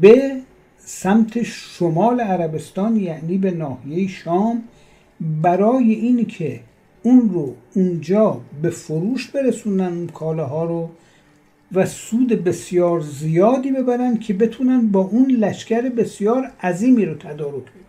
به 0.00 0.36
سمت 0.78 1.42
شمال 1.42 2.20
عربستان 2.20 2.96
یعنی 2.96 3.38
به 3.38 3.50
ناحیه 3.50 4.08
شام 4.08 4.62
برای 5.42 5.92
این 5.92 6.26
که 6.26 6.60
اون 7.02 7.30
رو 7.30 7.54
اونجا 7.74 8.40
به 8.62 8.70
فروش 8.70 9.30
برسونن 9.30 9.92
اون 9.92 10.06
کالاها 10.06 10.64
رو 10.64 10.90
و 11.72 11.86
سود 11.86 12.28
بسیار 12.28 13.00
زیادی 13.00 13.72
ببرن 13.72 14.18
که 14.18 14.34
بتونن 14.34 14.90
با 14.90 15.00
اون 15.00 15.30
لشکر 15.30 15.80
بسیار 15.88 16.50
عظیمی 16.62 17.04
رو 17.04 17.14
تدارک 17.14 17.62
ببینن. 17.62 17.84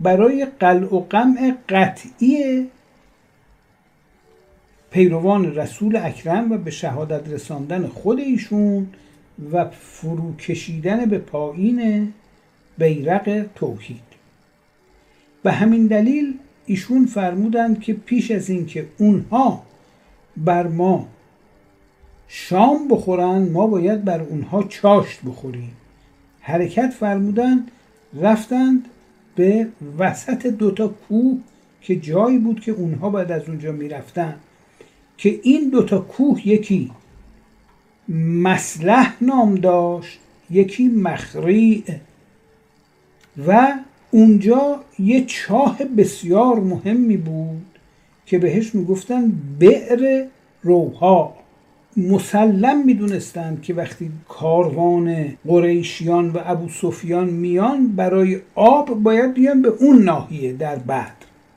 برای 0.00 0.46
قلع 0.60 0.94
و 0.94 1.00
قمع 1.00 1.54
قطعی 1.68 2.66
پیروان 4.90 5.54
رسول 5.54 5.96
اکرم 5.96 6.52
و 6.52 6.58
به 6.58 6.70
شهادت 6.70 7.28
رساندن 7.28 7.86
خود 7.86 8.18
ایشون 8.18 8.86
و 9.52 9.64
فرو 9.70 10.36
کشیدن 10.36 11.06
به 11.06 11.18
پایین 11.18 12.12
بیرق 12.78 13.46
توحید. 13.54 14.09
به 15.42 15.52
همین 15.52 15.86
دلیل 15.86 16.38
ایشون 16.66 17.06
فرمودند 17.06 17.80
که 17.80 17.92
پیش 17.92 18.30
از 18.30 18.50
اینکه 18.50 18.86
اونها 18.98 19.62
بر 20.36 20.66
ما 20.66 21.08
شام 22.28 22.88
بخورن 22.88 23.48
ما 23.48 23.66
باید 23.66 24.04
بر 24.04 24.20
اونها 24.20 24.62
چاشت 24.62 25.20
بخوریم. 25.26 25.72
حرکت 26.40 26.90
فرمودند 26.90 27.70
رفتند 28.14 28.88
به 29.36 29.68
وسط 29.98 30.46
دوتا 30.46 30.88
کوه 30.88 31.38
که 31.80 31.96
جایی 31.96 32.38
بود 32.38 32.60
که 32.60 32.72
اونها 32.72 33.10
بعد 33.10 33.32
از 33.32 33.48
اونجا 33.48 33.72
می‌رفتن 33.72 34.34
که 35.16 35.40
این 35.42 35.70
دوتا 35.70 35.98
کوه 35.98 36.48
یکی 36.48 36.90
مسلح 38.42 39.14
نام 39.20 39.54
داشت 39.54 40.18
یکی 40.50 40.88
مخریع 40.88 41.84
و 43.46 43.78
اونجا 44.10 44.80
یه 44.98 45.24
چاه 45.24 45.78
بسیار 45.96 46.60
مهمی 46.60 47.16
بود 47.16 47.66
که 48.26 48.38
بهش 48.38 48.74
می‌گفتن 48.74 49.32
بئر 49.58 50.24
روها 50.62 51.34
مسلم 51.96 52.84
می‌دونستند 52.84 53.62
که 53.62 53.74
وقتی 53.74 54.10
کاروان 54.28 55.36
قریشیان 55.46 56.30
و 56.30 56.38
ابو 56.44 56.68
سفیان 56.68 57.30
میان 57.30 57.86
برای 57.86 58.40
آب 58.54 58.94
باید 58.94 59.34
بیان 59.34 59.62
به 59.62 59.68
اون 59.68 60.02
ناحیه 60.02 60.52
در 60.52 60.76
بعد 60.76 61.14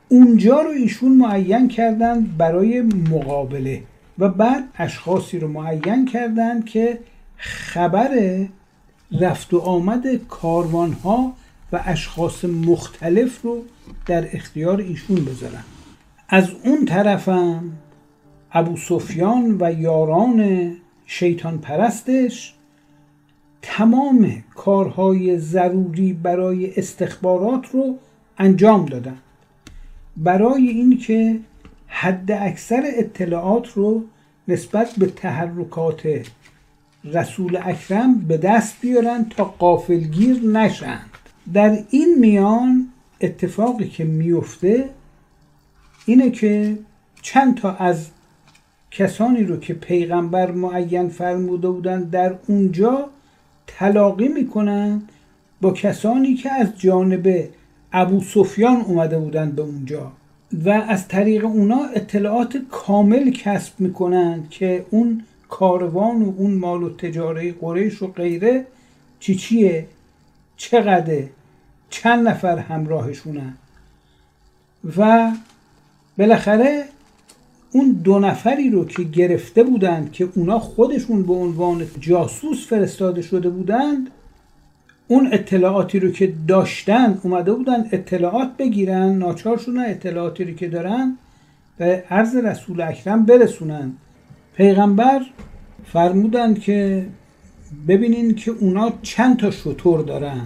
اونجا 0.10 0.62
رو 0.62 0.70
ایشون 0.70 1.12
معین 1.12 1.68
کردند 1.68 2.38
برای 2.38 2.82
مقابله 3.12 3.82
و 4.20 4.30
بعد 4.30 4.64
اشخاصی 4.78 5.40
رو 5.40 5.48
معین 5.48 6.06
کردند 6.06 6.66
که 6.66 7.00
خبر 7.38 8.10
رفت 9.20 9.54
و 9.54 9.60
آمد 9.60 10.28
کاروان 10.30 10.92
ها 10.92 11.34
و 11.74 11.80
اشخاص 11.86 12.46
مختلف 12.46 13.42
رو 13.42 13.64
در 14.06 14.36
اختیار 14.36 14.82
ایشون 14.82 15.26
بذارن. 15.26 15.64
از 16.30 16.50
اون 16.64 16.86
طرفم 16.86 17.72
ابو 18.52 18.78
سفیان 18.78 19.58
و 19.60 19.74
یاران 19.80 20.72
شیطان 21.06 21.58
پرستش 21.58 22.54
تمام 23.62 24.44
کارهای 24.56 25.38
ضروری 25.38 26.14
برای 26.14 26.80
استخبارات 26.80 27.70
رو 27.72 27.98
انجام 28.38 28.86
دادن. 28.86 29.18
برای 30.18 30.68
اینکه 30.68 31.40
حد 31.88 32.32
اکثر 32.32 32.84
اطلاعات 32.98 33.68
رو 33.68 34.04
نسبت 34.48 34.94
به 34.98 35.06
تحرکات 35.06 36.02
رسول 37.04 37.60
اکرم 37.64 38.20
به 38.20 38.38
دست 38.38 38.82
بیارن 38.82 39.26
تا 39.30 39.44
قافلگیر 39.44 40.42
نشند 40.42 41.13
در 41.54 41.80
این 41.90 42.16
میان 42.20 42.90
اتفاقی 43.22 43.90
که 43.90 44.04
میفته 44.04 44.90
اینه 46.06 46.30
که 46.30 46.78
چند 47.22 47.58
تا 47.58 47.72
از 47.72 48.08
کسانی 48.92 49.44
رو 49.44 49.58
که 49.58 49.74
پیغمبر 49.74 50.52
معین 50.52 51.10
فرموده 51.10 51.70
بودن 51.70 52.04
در 52.04 52.36
اونجا 52.48 53.10
تلاقی 53.68 54.28
می‌کنن 54.28 55.02
با 55.62 55.72
کسانی 55.72 56.36
که 56.36 56.52
از 56.52 56.68
جانب 56.78 57.50
ابو 57.94 58.22
سفیان 58.22 58.82
اومده 58.82 59.20
بودن 59.20 59.52
به 59.52 59.62
اونجا. 59.62 60.12
و 60.66 60.70
از 60.70 61.08
طریق 61.08 61.46
اونا 61.46 61.80
اطلاعات 61.96 62.58
کامل 62.72 63.32
کسب 63.32 63.74
می‌کنند 63.80 64.50
که 64.50 64.86
اون 64.90 65.24
کاروان 65.50 66.22
و 66.22 66.34
اون 66.38 66.54
مال 66.54 66.84
و 66.84 66.96
تجاره 66.96 67.52
قریش 67.52 68.02
و 68.02 68.08
غیره 68.08 68.66
چی 69.20 69.36
چیه؟ 69.36 69.86
چقدر 70.58 71.24
چند 71.90 72.28
نفر 72.28 72.58
همراهشونن؟ 72.58 73.54
و 74.98 75.32
بالاخره 76.18 76.86
اون 77.72 77.92
دو 77.92 78.20
نفری 78.20 78.70
رو 78.70 78.86
که 78.86 79.04
گرفته 79.04 79.64
بودند 79.64 80.12
که 80.12 80.30
اونا 80.36 80.60
خودشون 80.60 81.24
به 81.24 81.34
عنوان 81.34 81.88
جاسوس 82.00 82.68
فرستاده 82.68 83.22
شده 83.22 83.50
بودند 83.50 84.10
اون 85.08 85.30
اطلاعاتی 85.32 86.00
رو 86.00 86.12
که 86.12 86.34
داشتن 86.48 87.20
اومده 87.24 87.54
بودن 87.54 87.86
اطلاعات 87.92 88.58
بگیرن 88.58 89.18
ناچار 89.18 89.58
شدن 89.58 89.90
اطلاعاتی 89.90 90.44
رو 90.44 90.54
که 90.54 90.68
دارن 90.68 91.18
به 91.78 92.04
عرض 92.10 92.36
رسول 92.36 92.82
اکرم 92.82 93.26
برسونن. 93.26 93.92
پیغمبر 94.58 95.22
فرمودند 95.86 96.60
که 96.60 97.06
ببینین 97.88 98.36
که 98.36 98.52
اونا 98.52 98.94
چند 99.02 99.38
تا 99.38 99.52
شطور 99.52 100.02
دارن. 100.02 100.42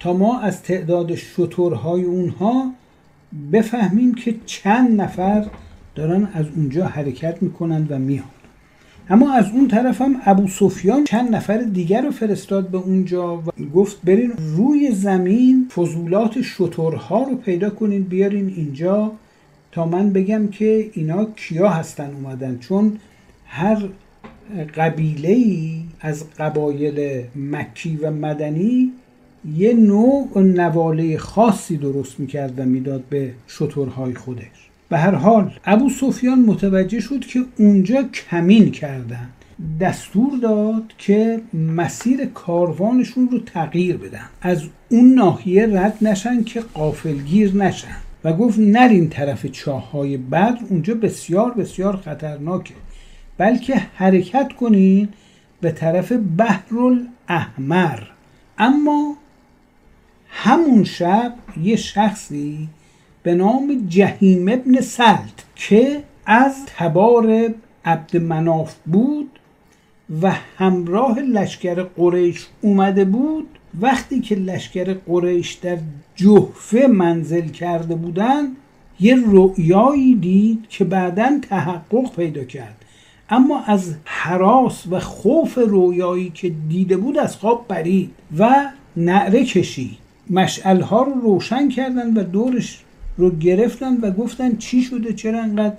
تا 0.00 0.12
ما 0.12 0.40
از 0.40 0.62
تعداد 0.62 1.14
شطورهای 1.14 2.02
اونها 2.02 2.70
بفهمیم 3.52 4.14
که 4.14 4.34
چند 4.46 5.00
نفر 5.00 5.46
دارن 5.94 6.28
از 6.34 6.46
اونجا 6.56 6.86
حرکت 6.86 7.42
می‌کنن 7.42 7.86
و 7.90 7.98
میان. 7.98 8.24
اما 9.10 9.32
از 9.32 9.50
اون 9.50 9.68
طرف 9.68 10.02
هم 10.02 10.16
ابو 10.24 10.48
سفیان 10.48 11.04
چند 11.04 11.34
نفر 11.34 11.58
دیگر 11.58 12.02
رو 12.02 12.10
فرستاد 12.10 12.68
به 12.68 12.78
اونجا 12.78 13.36
و 13.36 13.42
گفت 13.74 14.02
برین 14.04 14.32
روی 14.56 14.90
زمین 14.92 15.68
فضولات 15.74 16.42
شطورها 16.42 17.22
رو 17.22 17.36
پیدا 17.36 17.70
کنین 17.70 18.02
بیارین 18.02 18.48
اینجا 18.56 19.12
تا 19.72 19.86
من 19.86 20.12
بگم 20.12 20.48
که 20.48 20.90
اینا 20.92 21.24
کیا 21.24 21.68
هستن 21.68 22.10
اومدن. 22.14 22.58
چون 22.58 22.98
هر 23.46 23.88
قبیله 24.76 25.28
ای 25.28 25.82
از 26.04 26.24
قبایل 26.38 27.24
مکی 27.36 27.96
و 27.96 28.10
مدنی 28.10 28.92
یه 29.56 29.72
نوع 29.72 30.38
نواله 30.38 31.18
خاصی 31.18 31.76
درست 31.76 32.20
می‌کرد 32.20 32.60
و 32.60 32.64
می‌داد 32.64 33.04
به 33.10 33.30
شترهای 33.48 34.14
خودش. 34.14 34.70
به 34.88 34.98
هر 34.98 35.14
حال 35.14 35.52
ابو 35.64 35.90
سفیان 35.90 36.38
متوجه 36.38 37.00
شد 37.00 37.20
که 37.20 37.40
اونجا 37.58 38.02
کمین 38.02 38.70
کردن. 38.70 39.28
دستور 39.80 40.38
داد 40.42 40.82
که 40.98 41.40
مسیر 41.54 42.24
کاروانشون 42.24 43.28
رو 43.28 43.38
تغییر 43.38 43.96
بدن. 43.96 44.24
از 44.42 44.62
اون 44.88 45.14
ناحیه 45.14 45.80
رد 45.80 45.98
نشن 46.02 46.42
که 46.42 46.60
قافلگیر 46.60 47.54
نشن. 47.54 47.96
و 48.24 48.32
گفت 48.32 48.58
نرین 48.58 49.08
طرف 49.08 49.46
چاه 49.46 49.90
های 49.90 50.16
بدر 50.16 50.58
اونجا 50.68 50.94
بسیار 50.94 51.54
بسیار 51.54 51.96
خطرناکه. 51.96 52.74
بلکه 53.38 53.74
حرکت 53.74 54.52
کنین 54.60 55.08
به 55.64 55.72
طرف 55.72 56.12
بحر 56.38 56.78
الاحمر 56.78 57.98
اما 58.58 59.16
همون 60.28 60.84
شب 60.84 61.34
یه 61.62 61.76
شخصی 61.76 62.68
به 63.22 63.34
نام 63.34 63.86
جهیم 63.88 64.48
ابن 64.48 64.80
سلت 64.80 65.44
که 65.56 66.02
از 66.26 66.54
تبار 66.66 67.54
عبد 67.84 68.16
مناف 68.16 68.74
بود 68.86 69.38
و 70.22 70.32
همراه 70.58 71.18
لشکر 71.18 71.82
قریش 71.82 72.46
اومده 72.60 73.04
بود 73.04 73.48
وقتی 73.80 74.20
که 74.20 74.34
لشکر 74.34 74.94
قریش 74.94 75.52
در 75.52 75.78
جحفه 76.16 76.86
منزل 76.86 77.48
کرده 77.48 77.94
بودن 77.94 78.48
یه 79.00 79.16
رؤیایی 79.26 80.14
دید 80.14 80.64
که 80.68 80.84
بعدا 80.84 81.40
تحقق 81.50 82.16
پیدا 82.16 82.44
کرد. 82.44 82.83
اما 83.34 83.62
از 83.66 83.94
حراس 84.04 84.84
و 84.90 85.00
خوف 85.00 85.58
رویایی 85.58 86.30
که 86.30 86.52
دیده 86.68 86.96
بود 86.96 87.18
از 87.18 87.36
خواب 87.36 87.68
پرید 87.68 88.10
و 88.38 88.70
نعره 88.96 89.44
کشید. 89.44 89.98
مشعلها 90.30 91.02
رو 91.02 91.12
روشن 91.20 91.68
کردن 91.68 92.16
و 92.16 92.22
دورش 92.22 92.84
رو 93.16 93.30
گرفتن 93.30 93.96
و 94.00 94.10
گفتن 94.10 94.56
چی 94.56 94.82
شده 94.82 95.12
چرا 95.12 95.42
انقدر 95.42 95.74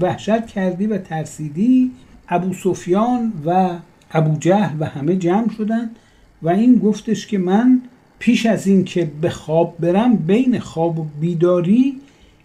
وحشت 0.00 0.46
کردی 0.46 0.86
و 0.86 0.98
ترسیدی؟ 0.98 1.90
ابو 2.28 2.54
سفیان 2.54 3.32
و 3.46 3.70
ابو 4.10 4.38
جهل 4.38 4.76
و 4.80 4.84
همه 4.84 5.16
جمع 5.16 5.50
شدن 5.56 5.90
و 6.42 6.48
این 6.48 6.78
گفتش 6.78 7.26
که 7.26 7.38
من 7.38 7.80
پیش 8.18 8.46
از 8.46 8.66
این 8.66 8.84
که 8.84 9.10
به 9.20 9.30
خواب 9.30 9.76
برم 9.80 10.16
بین 10.16 10.58
خواب 10.58 10.98
و 10.98 11.06
بیداری 11.20 12.00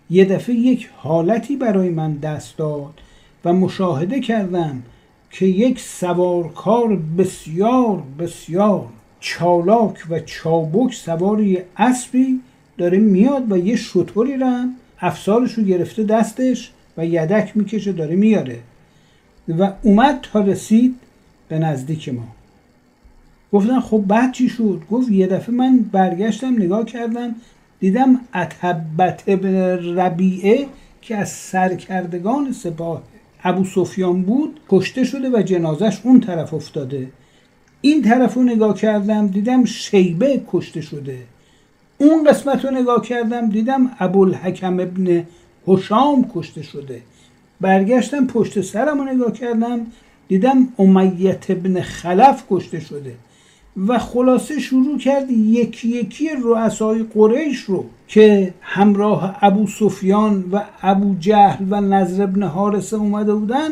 یه 0.09 0.25
دفعه 0.25 0.55
یک 0.55 0.89
حالتی 0.97 1.55
برای 1.55 1.89
من 1.89 2.13
دست 2.13 2.57
داد. 2.57 2.93
و 3.45 3.53
مشاهده 3.53 4.19
کردم 4.19 4.83
که 5.31 5.45
یک 5.45 5.79
سوارکار 5.79 6.95
بسیار 6.95 8.03
بسیار 8.19 8.85
چالاک 9.19 10.05
و 10.09 10.19
چابک 10.19 10.93
سواری 10.93 11.57
اسبی 11.77 12.41
داره 12.77 12.97
میاد 12.97 13.51
و 13.51 13.57
یه 13.57 13.75
شطوری 13.75 14.37
رم 14.37 14.75
افسارش 14.99 15.53
رو 15.53 15.63
گرفته 15.63 16.03
دستش 16.03 16.71
و 16.97 17.05
یدک 17.05 17.57
می‌کشه 17.57 17.91
داره 17.91 18.15
میاره. 18.15 18.59
و 19.47 19.71
اومد 19.81 20.19
تا 20.21 20.41
رسید 20.41 20.95
به 21.49 21.59
نزدیک 21.59 22.09
ما. 22.09 22.27
گفتن 23.53 23.79
خب 23.79 24.03
بعد 24.07 24.33
چی 24.33 24.49
شد؟ 24.49 24.81
گفت 24.91 25.11
یه 25.11 25.27
دفعه 25.27 25.55
من 25.55 25.77
برگشتم 25.91 26.53
نگاه 26.53 26.85
کردم 26.85 27.35
دیدم 27.79 28.19
اتبت 28.35 29.29
ربیعه 29.97 30.67
که 31.01 31.17
از 31.17 31.29
سرکردگان 31.29 32.51
سپاه 32.51 33.03
ابو 33.45 33.65
سفیان 33.65 34.21
بود 34.21 34.59
کشته 34.69 35.03
شده 35.03 35.29
و 35.29 35.41
جنازش 35.41 35.99
اون 36.03 36.19
طرف 36.19 36.53
افتاده. 36.53 37.07
این 37.81 38.01
طرف 38.01 38.33
رو 38.33 38.43
نگاه 38.43 38.77
کردم 38.77 39.27
دیدم 39.27 39.65
شیبه 39.65 40.41
کشته 40.51 40.81
شده. 40.81 41.17
اون 41.97 42.23
قسمت 42.23 42.65
رو 42.65 42.71
نگاه 42.71 43.01
کردم 43.01 43.49
دیدم 43.49 43.91
ابوالحکم 43.99 44.79
ابن 44.79 45.23
هشام 45.67 46.31
کشته 46.35 46.63
شده. 46.63 47.01
برگشتم 47.61 48.27
پشت 48.27 48.61
سرم 48.61 48.97
رو 48.97 49.03
نگاه 49.13 49.33
کردم 49.33 49.87
دیدم 50.27 50.67
امیت 50.79 51.51
ابن 51.51 51.81
خلف 51.81 52.43
کشته 52.49 52.79
شده. 52.79 53.15
و 53.87 53.99
خلاصه 53.99 54.59
شروع 54.59 54.97
کرد 54.97 55.31
یکی 55.31 55.87
یکی 55.87 56.29
رؤسای 56.43 57.05
قریش 57.13 57.59
رو 57.59 57.85
که 58.07 58.53
همراه 58.61 59.37
ابو 59.41 59.67
سفیان 59.67 60.45
و 60.51 60.61
ابو 60.81 61.15
جهل 61.19 61.65
و 61.69 61.81
نظر 61.81 62.23
ابن 62.23 62.43
حارسه 62.43 62.97
اومده 62.97 63.35
بودن 63.35 63.69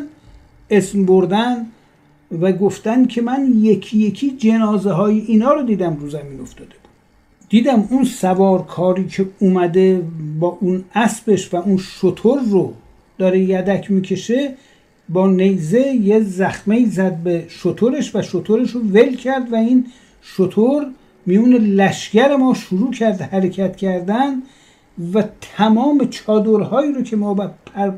اسم 0.70 1.06
بردن 1.06 1.66
و 2.42 2.52
گفتن 2.52 3.06
که 3.06 3.22
من 3.22 3.54
یکی 3.56 3.98
یکی 3.98 4.32
جنازه 4.32 4.92
های 4.92 5.20
اینا 5.20 5.54
رو 5.54 5.64
دیدم 5.64 5.98
رو 6.00 6.10
زمین 6.10 6.42
افتاده 6.42 6.70
بود. 6.70 6.90
دیدم 7.50 7.88
اون 7.90 8.04
سوارکاری 8.04 9.08
که 9.08 9.26
اومده 9.40 10.02
با 10.40 10.58
اون 10.62 10.84
اسبش 10.96 11.54
و 11.54 11.58
اون 11.58 11.78
شطور 11.78 12.40
رو 12.50 12.74
داره 13.18 13.40
یدک 13.40 13.92
می‌کشه 13.92 14.54
با 15.10 15.28
نیزه 15.28 15.88
یه 15.88 16.20
زخمه 16.20 16.86
زد 16.86 17.16
به 17.16 17.46
شطورش 17.50 18.16
و 18.16 18.22
شطورش 18.22 18.72
رو 18.72 18.82
ول 18.82 19.16
کرد 19.16 19.54
و 19.54 19.56
این 19.56 19.86
شطور 20.22 20.86
میون 21.26 21.54
لشگر 21.54 22.36
ما 22.36 22.54
شروع 22.54 22.92
کرد 22.92 23.22
حرکت 23.22 23.76
کردن 23.76 24.44
و 25.14 25.24
تمام 25.42 26.08
چادرهایی 26.10 26.92
رو 26.92 27.02
که 27.02 27.16
ما 27.16 27.34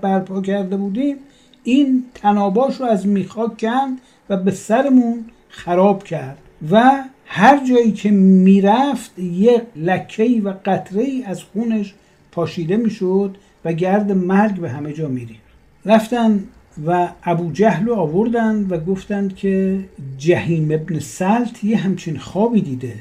برپا 0.02 0.42
کرده 0.42 0.78
بودیم 0.78 1.16
این 1.64 2.04
تناباش 2.14 2.76
رو 2.82 2.86
از 2.86 3.08
میخاک 3.08 3.58
کند 3.58 4.02
و 4.30 4.38
به 4.38 4.52
سرمون 4.52 5.26
خراب 5.50 6.04
کرد. 6.04 6.38
و 6.72 7.04
هر 7.26 7.66
جایی 7.66 7.92
که 7.92 8.12
می‌رفت 8.12 9.20
یک 9.20 9.62
لکه 9.76 10.42
و 10.44 10.54
قطره 10.66 11.06
از 11.26 11.44
خونش 11.44 11.94
پاشیده 12.32 12.78
می‌شد 12.78 13.38
و 13.66 13.74
گرد 13.74 14.12
مرگ 14.12 14.56
به 14.56 14.70
همه 14.70 14.94
جا 14.94 15.08
میرید 15.08 15.40
رفتن 15.86 16.44
و 16.86 17.10
ابو 17.24 17.52
جهل 17.52 17.86
رو 17.86 17.96
آوردن 17.96 18.68
و 18.70 18.78
گفتند 18.78 19.36
که 19.36 19.80
جهیم 20.18 20.72
ابن 20.72 21.00
سلت 21.00 21.64
یه 21.64 21.78
همچین 21.78 22.18
خوابی 22.18 22.62
دیده. 22.62 22.94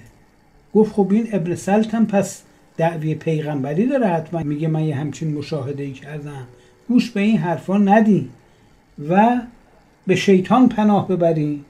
گفت 0.74 0.92
خب 0.92 1.08
این 1.10 1.28
ابن 1.32 1.54
سلت 1.54 1.94
هم 1.94 2.06
پس 2.06 2.42
دعوی 2.76 3.14
پیغمبری 3.14 3.86
داره 3.86 4.06
حتما. 4.06 4.42
میگه 4.42 4.68
من 4.68 4.84
یه 4.84 4.94
همچین 4.94 5.34
مشاهده 5.34 5.82
ای 5.82 5.92
کردم. 5.92 6.46
گوش 6.88 7.10
به 7.10 7.20
این 7.20 7.38
حرفا 7.38 7.78
ندی 7.78 8.28
و 9.08 9.40
به 10.06 10.16
شیطان 10.16 10.68
پناه 10.68 11.08
ببریم 11.08 11.64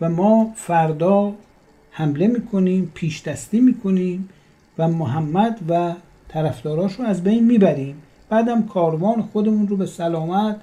و 0.00 0.10
ما 0.10 0.52
فردا 0.56 1.34
حمله 1.90 2.26
می‌کنیم 2.26 2.92
پیش 2.94 3.22
دستی 3.22 3.60
می‌کنیم 3.60 4.28
و 4.78 4.88
محمد 4.88 5.58
و 5.68 5.94
طرفداراش 6.28 6.94
رو 6.94 7.04
از 7.04 7.24
بین 7.24 7.44
می‌بریم. 7.44 7.94
بعدم 8.28 8.62
کاروان 8.62 9.22
خودمون 9.22 9.68
رو 9.68 9.76
به 9.76 9.86
سلامت 9.86 10.56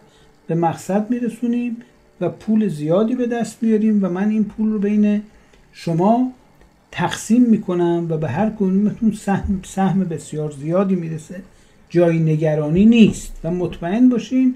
به 0.48 0.56
مقصد 0.56 1.10
میرسونیم 1.10 1.78
و 2.22 2.30
پول 2.30 2.68
زیادی 2.68 3.16
به 3.16 3.28
دست 3.28 3.64
میاریم 3.64 4.04
و 4.04 4.10
من 4.10 4.30
این 4.30 4.44
پول 4.44 4.72
رو 4.72 4.80
بین 4.80 5.22
شما 5.72 6.32
تقسیم 6.92 7.42
می‌کنم 7.42 8.08
و 8.10 8.18
به 8.18 8.30
هر 8.30 8.50
کدومتون 8.50 9.12
سهم, 9.12 9.60
سهم 9.64 10.00
بسیار 10.00 10.52
زیادی 10.52 10.96
می‌رسه. 10.96 11.42
جای 11.90 12.20
نگرانی 12.20 12.86
نیست 12.86 13.40
و 13.44 13.52
مطمئن 13.52 14.10
باشین 14.10 14.56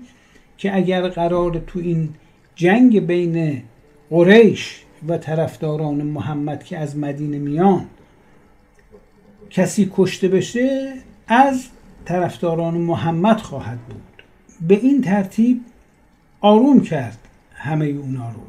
که 0.58 0.76
اگر 0.76 1.08
قرار 1.08 1.62
تو 1.68 1.80
این 1.80 2.10
جنگ 2.56 3.00
بین 3.00 3.64
قریش 4.10 4.84
و 5.08 5.18
طرفداران 5.18 5.96
محمد 6.02 6.64
که 6.64 6.78
از 6.78 6.98
مدینه 6.98 7.40
میان 7.40 7.86
کسی 9.50 9.92
کشته 9.96 10.28
بشه 10.28 10.94
از 11.28 11.66
طرفداران 12.06 12.74
محمد 12.74 13.38
خواهد 13.38 13.80
بود. 13.80 14.24
به 14.68 14.76
این 14.76 15.02
ترتیب 15.02 15.62
آروم 16.42 16.82
کرد 16.82 17.18
همه 17.54 17.86
اونا 17.86 18.32
رو 18.32 18.42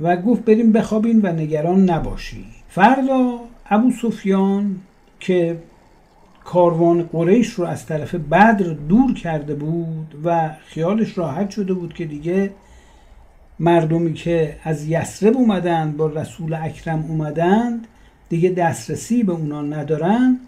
و 0.00 0.16
گفت 0.16 0.44
بریم 0.44 0.72
بخوابین 0.72 1.20
و 1.22 1.32
نگران 1.32 1.90
نباشی 1.90 2.44
فردا 2.76 3.40
ابو 3.70 3.90
سفیان 3.90 4.76
که 5.20 5.58
کاروان 6.44 7.02
قریش 7.02 7.50
رو 7.50 7.64
از 7.64 7.86
طرف 7.86 8.14
بدر 8.14 8.74
دور 8.88 9.14
کرده 9.14 9.54
بود 9.54 10.14
و 10.24 10.50
خیالش 10.66 11.18
راحت 11.18 11.50
شده 11.50 11.74
بود 11.74 11.94
که 11.94 12.04
دیگه 12.04 12.50
مردمی 13.60 14.14
که 14.14 14.56
از 14.64 14.88
یسرب 14.88 15.36
اومدند 15.36 15.96
با 15.96 16.06
رسول 16.06 16.54
اکرم 16.54 17.04
اومدند 17.08 17.86
دیگه 18.28 18.48
دسترسی 18.50 19.22
به 19.22 19.32
اونا 19.32 19.62
ندارن. 19.62 20.40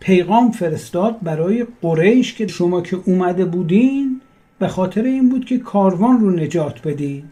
پیغام 0.00 0.50
فرستاد 0.50 1.18
برای 1.22 1.66
قریش 1.82 2.34
که 2.34 2.46
شما 2.46 2.80
که 2.80 2.98
اومده 3.04 3.44
بودین 3.44 4.20
به 4.58 4.68
خاطر 4.68 5.02
این 5.02 5.28
بود 5.28 5.44
که 5.44 5.58
کاروان 5.58 6.20
رو 6.20 6.30
نجات 6.30 6.88
بدین. 6.88 7.24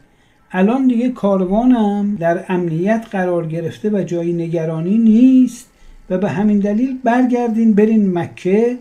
الان 0.57 0.87
دیگه 0.87 1.09
کاروانم 1.09 2.17
در 2.21 2.45
امنیت 2.49 3.07
قرار 3.11 3.47
گرفته 3.47 3.91
و 3.91 4.03
جایی 4.03 4.33
نگرانی 4.33 4.99
نیست 4.99 5.69
و 6.11 6.19
به 6.19 6.31
همین 6.31 6.59
دلیل 6.59 6.99
برگردین 7.05 7.75
برین 7.75 8.19
مکه 8.19 8.79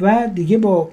و 0.00 0.30
دیگه 0.34 0.58
با 0.58 0.88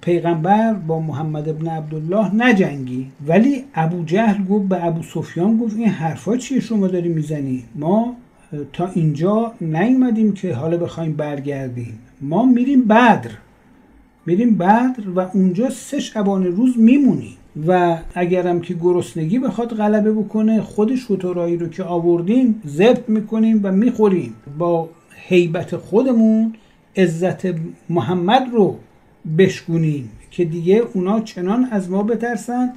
پیغمبر 0.00 0.72
با 0.72 1.00
محمد 1.00 1.48
ابن 1.48 1.68
عبدالله 1.68 2.34
نجنگی 2.34 3.06
ولی 3.26 3.64
ابو 3.74 4.04
جهل 4.04 4.44
گفت 4.44 4.68
به 4.68 4.84
ابو 4.84 5.02
سفیان 5.02 5.56
گفت 5.56 5.76
این 5.76 5.88
حرفا 5.88 6.36
چیه 6.36 6.60
شما 6.60 6.86
داری 6.86 7.08
می‌زنی؟ 7.08 7.64
ما 7.74 8.16
تا 8.72 8.90
اینجا 8.94 9.52
نیومدیم 9.60 10.32
که 10.32 10.54
حالا 10.54 10.76
بخوایم 10.76 11.12
برگردیم. 11.12 11.98
ما 12.20 12.46
میریم 12.46 12.84
بدر. 12.84 13.30
میریم 14.26 14.58
بدر 14.58 15.10
و 15.14 15.20
اونجا 15.20 15.70
سه 15.70 16.00
شبانه 16.00 16.48
روز 16.48 16.78
میمونیم. 16.78 17.36
و 17.66 17.98
اگرم 18.14 18.60
که 18.60 18.74
گرسنگی 18.74 19.38
بخواد 19.38 19.74
غلبه 19.74 20.12
بکنه 20.12 20.60
خود 20.60 20.96
شترایی 20.96 21.56
رو 21.56 21.68
که 21.68 21.82
آوردیم 21.82 22.62
ذبح 22.66 23.02
می‌کنیم 23.08 23.60
و 23.62 23.72
می‌خوریم. 23.72 24.34
با 24.58 24.88
هیبت 25.28 25.76
خودمون 25.76 26.54
عزت 26.96 27.42
محمد 27.88 28.42
رو 28.52 28.78
بشگونیم 29.38 30.10
که 30.30 30.44
دیگه 30.44 30.82
اونا 30.94 31.20
چنان 31.20 31.68
از 31.70 31.90
ما 31.90 32.02
بترسن 32.02 32.72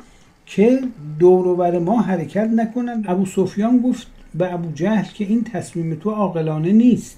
که 0.46 0.80
دور 1.20 1.80
ما 1.80 2.02
حرکت 2.02 2.50
نکنن. 2.56 3.04
ابو 3.08 3.26
سفیان 3.26 3.80
گفت 3.80 4.08
به 4.36 4.54
ابو 4.54 4.72
جهل 4.72 5.06
که 5.14 5.26
این 5.26 5.44
تصمیم 5.44 5.96
تو 5.96 6.10
عاقلانه 6.10 6.72
نیست. 6.72 7.18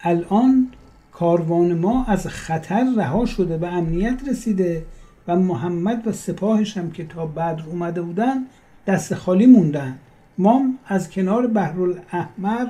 الان 0.00 0.68
کاروان 1.12 1.74
ما 1.74 2.04
از 2.04 2.26
خطر 2.26 2.86
رها 2.96 3.26
شده 3.26 3.56
به 3.58 3.68
امنیت 3.68 4.28
رسیده. 4.28 4.82
و 5.28 5.36
محمد 5.36 6.06
و 6.06 6.12
سپاهش 6.12 6.76
هم 6.76 6.90
که 6.90 7.04
تا 7.04 7.26
بدر 7.26 7.62
اومده 7.70 8.02
بودن 8.02 8.44
دست 8.86 9.14
خالی 9.14 9.46
موندن. 9.46 9.98
ما 10.38 10.64
از 10.86 11.10
کنار 11.10 11.46
بحرالاحمر 11.46 12.66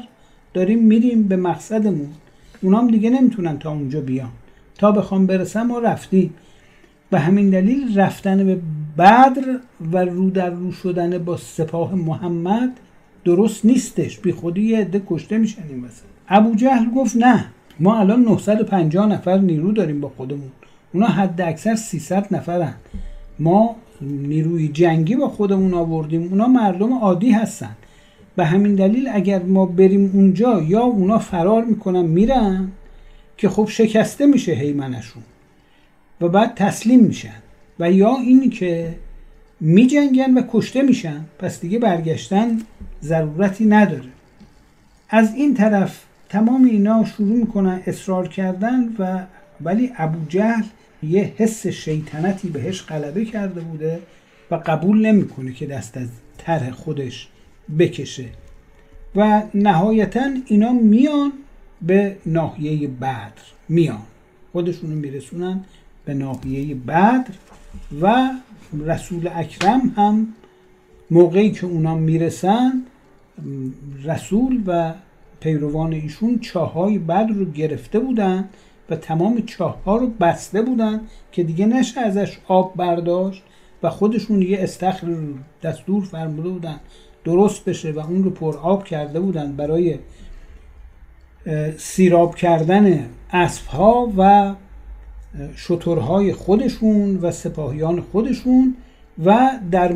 داریم 0.55 0.83
میریم 0.85 1.23
به 1.23 1.37
مقصدمون. 1.37 2.09
اونام 2.63 2.91
دیگه 2.91 3.11
نمی‌تونن 3.11 3.59
تا 3.59 3.71
اونجا 3.71 4.01
بیان. 4.01 4.31
تا 4.79 4.93
بخوام 4.93 5.27
برسم 5.27 5.63
ما 5.63 5.79
رفتیم 5.79 6.35
به 7.11 7.21
همین 7.21 7.51
دلیل 7.51 7.99
رفتن 7.99 8.47
به 8.47 8.59
بدر 8.99 9.59
و 9.93 9.99
رو 9.99 10.31
در 10.31 10.51
رو 10.51 10.73
شدن 10.73 11.19
با 11.19 11.37
سپاه 11.37 11.95
محمد 11.95 12.81
درست 13.25 13.65
نیستش. 13.65 14.19
بی 14.19 14.33
خودی 14.33 14.63
یه 14.63 14.79
عده 14.79 15.03
کشته 15.07 15.39
میشن 15.39 15.63
این 15.69 15.85
ابو 16.29 16.55
جهل 16.55 16.91
گفت 16.91 17.17
نه. 17.17 17.45
ما 17.81 17.99
الان 17.99 18.23
950 18.23 19.07
نفر 19.07 19.39
نیرو 19.39 19.73
داریم 19.73 20.01
با 20.01 20.09
خودمون. 20.17 20.51
اونا 20.95 21.07
حد 21.07 21.41
اکثر 21.41 21.75
300 21.75 22.35
نفرن. 22.35 22.75
ما 23.39 23.77
نیروی 24.01 24.69
جنگی 24.69 25.17
با 25.17 25.29
خودمون 25.29 25.75
آوردیم. 25.75 26.23
اونا 26.23 26.47
مردم 26.47 26.93
عادی 26.93 27.31
هستن. 27.31 27.77
به 28.37 28.45
همین 28.45 28.75
دلیل 28.75 29.09
اگر 29.13 29.43
ما 29.43 29.67
بریم 29.67 30.11
اونجا 30.15 30.63
یا 30.63 30.81
اونا 30.81 31.19
فرار 31.19 31.65
می‌کنن 31.65 32.03
میرن 32.03 32.69
که 33.37 33.49
خب 33.49 33.69
شکسته 33.71 34.27
میشه 34.27 34.53
هیمنشون 34.53 35.23
و 36.21 36.29
بعد 36.29 36.55
تسلیم 36.55 37.01
میشن. 37.01 37.43
و 37.79 37.93
یا 37.93 38.17
اینی 38.17 38.49
که 38.49 38.95
میجنگن 39.61 40.35
و 40.35 40.43
کشته 40.53 40.83
میشن 40.83 41.25
پس 41.39 41.61
دیگه 41.61 41.79
برگشتن 41.79 42.59
ضرورتی 43.03 43.67
نداره. 43.67 44.13
از 45.11 45.35
این 45.35 45.55
طرف 45.55 46.03
تمام 46.29 46.65
اینا 46.65 47.05
شروع 47.05 47.37
می‌کنن 47.37 47.81
اصرار 47.87 48.29
کردن 48.29 48.89
و 48.99 49.21
ولی 49.61 49.91
ابو 49.97 50.19
جهل 50.29 50.65
یه 51.05 51.35
حس 51.37 51.67
شیطنتی 51.67 52.49
بهش 52.49 52.83
غلبه 52.83 53.25
کرده 53.25 53.61
بوده 53.61 54.01
و 54.51 54.55
قبول 54.67 55.07
نمی‌کنه 55.07 55.53
که 55.53 55.67
دست 55.67 55.97
از 55.97 56.09
طرح 56.39 56.71
خودش 56.71 57.29
بکشه. 57.79 58.29
و 59.17 59.43
نهایتا 59.55 60.31
اینا 60.47 60.73
میان 60.73 61.33
به 61.83 62.17
ناحیه 62.27 62.89
بدر. 62.89 63.33
میان. 63.69 64.03
خودشونو 64.53 64.95
میرسونن 64.95 65.65
به 66.05 66.15
ناحیه 66.15 66.75
بدر 66.75 67.25
و 68.03 68.31
رسول 68.87 69.31
اکرم 69.35 69.95
هم 69.97 70.29
موقعی 71.11 71.51
که 71.51 71.67
اونا 71.67 71.95
می‌رسن 71.95 72.83
رسول 74.05 74.63
و 74.67 74.95
پیروان 75.41 75.93
ایشون 75.93 76.39
چاهای 76.39 76.99
بد 76.99 77.27
رو 77.35 77.45
گرفته 77.45 77.99
بودن 77.99 78.49
و 78.91 78.97
تمام 78.97 79.43
چاه 79.47 79.85
ها 79.85 79.97
رو 79.97 80.07
بسته 80.07 80.63
بودن 80.63 81.01
که 81.33 81.43
دیگه 81.43 81.67
نشه 81.67 82.01
ازش 82.01 82.39
آب 82.49 82.73
برداشت 82.77 83.43
و 83.83 83.91
خودشون 83.91 84.43
یه 84.43 84.59
استخر 84.61 85.07
دستور 85.63 86.05
فرموده 86.05 86.49
بودن 86.49 86.81
درست 87.25 87.65
بشه 87.65 87.93
و 87.93 87.99
اون 87.99 88.25
رو 88.25 88.31
پر 88.31 88.57
آب 88.57 88.85
کرده 88.85 89.21
بودن 89.21 89.53
برای 89.53 89.99
سیراب 91.79 92.35
کردن 92.35 93.07
اسب 93.31 93.67
ها 93.67 94.13
و 94.19 94.55
شترهای 95.57 96.33
خودشون 96.33 97.17
و 97.17 97.31
سپاهیان 97.31 98.01
خودشون 98.01 98.77
و 99.25 99.51
در 99.71 99.95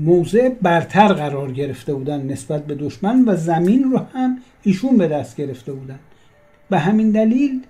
موضع 0.00 0.48
برتر 0.48 1.12
قرار 1.12 1.52
گرفته 1.52 1.94
بودن 1.94 2.22
نسبت 2.22 2.66
به 2.66 2.74
دشمن 2.74 3.24
و 3.26 3.36
زمین 3.36 3.84
رو 3.84 3.98
هم 3.98 4.38
ایشون 4.62 4.96
به 4.96 5.08
دست 5.08 5.36
گرفته 5.36 5.72
بودن. 5.72 5.98
به 6.70 6.78
همین 6.78 7.10
دلیل 7.10 7.62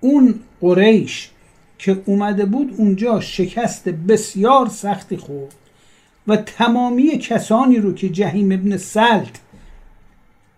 اون 0.00 0.34
قریش 0.60 1.30
که 1.78 2.02
اومده 2.06 2.44
بود 2.44 2.74
اونجا 2.76 3.20
شکست 3.20 3.88
بسیار 3.88 4.68
سختی 4.68 5.16
خورد 5.16 5.54
و 6.26 6.36
تمامی 6.36 7.18
کسانی 7.18 7.76
رو 7.76 7.94
که 7.94 8.08
جهیم 8.08 8.52
ابن 8.52 8.76
سلط 8.76 9.38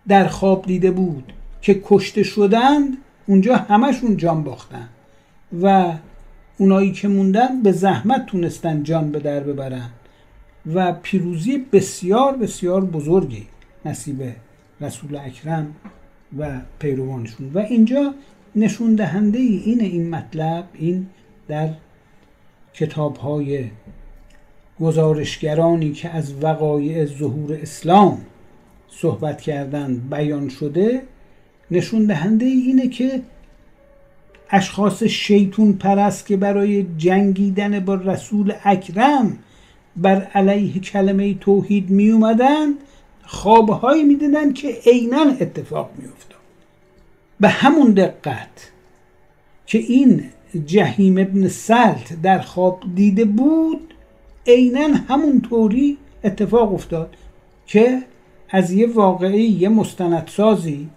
در 0.07 0.27
خواب 0.27 0.65
دیده 0.65 0.91
بود 0.91 1.33
که 1.61 1.81
کشته 1.85 2.23
شدند 2.23 2.97
اونجا 3.27 3.55
همشون 3.55 4.17
جان 4.17 4.43
باختن 4.43 4.89
و 5.61 5.93
اونایی 6.57 6.91
که 6.91 7.07
موندن 7.07 7.61
به 7.61 7.71
زحمت 7.71 8.25
تونستن 8.25 8.83
جان 8.83 9.11
به 9.11 9.19
در 9.19 9.39
ببرن 9.39 9.89
و 10.73 10.93
پیروزی 10.93 11.57
بسیار 11.57 12.37
بسیار 12.37 12.85
بزرگی 12.85 13.47
نصیب 13.85 14.35
رسول 14.81 15.15
اکرم 15.15 15.75
و 16.37 16.61
پیروانشون. 16.79 17.51
و 17.53 17.59
اینجا 17.59 18.13
نشون 18.55 18.95
دهنده 18.95 19.39
این 19.39 19.81
این 19.81 20.09
مطلب 20.09 20.67
این 20.73 21.07
در 21.47 21.69
کتاب 22.73 23.17
های 23.17 23.65
گزارشگرانی 24.79 25.91
که 25.91 26.09
از 26.09 26.43
وقایع 26.43 27.05
ظهور 27.05 27.59
اسلام 27.61 28.17
صحبت 28.87 29.41
کردن 29.41 29.97
بیان 29.97 30.49
شده 30.49 31.01
نشون 31.71 32.05
دهنده 32.05 32.45
اینه 32.45 32.87
که 32.87 33.21
اشخاص 34.49 35.03
شیطون 35.03 35.73
پرست 35.73 36.25
که 36.25 36.37
برای 36.37 36.85
جنگیدن 36.97 37.79
با 37.79 37.95
رسول 37.95 38.53
اکرم 38.63 39.37
بر 39.97 40.23
علیه 40.23 40.79
کلمه 40.79 41.33
توحید 41.33 41.89
می 41.89 42.09
اومدن 42.09 42.67
خوابهایی 43.23 44.03
می‌دیدن 44.03 44.53
که 44.53 44.77
عینا 44.85 45.25
اتفاق 45.39 45.91
می 45.97 46.05
افتاد 46.05 46.38
به 47.39 47.47
همون 47.47 47.91
دقت 47.91 48.71
که 49.65 49.77
این 49.77 50.23
جهیم 50.65 51.17
ابن 51.17 51.47
سلت 51.47 52.21
در 52.21 52.39
خواب 52.39 52.83
دیده 52.95 53.25
بود 53.25 53.93
عینا 54.47 54.87
همون 55.07 55.41
طوری 55.41 55.97
اتفاق 56.23 56.73
افتاد 56.73 57.15
که 57.65 58.01
از 58.49 58.71
یه 58.71 58.87
واقعی 58.87 59.43
یه 59.43 59.69
مستندسازی 59.69 60.89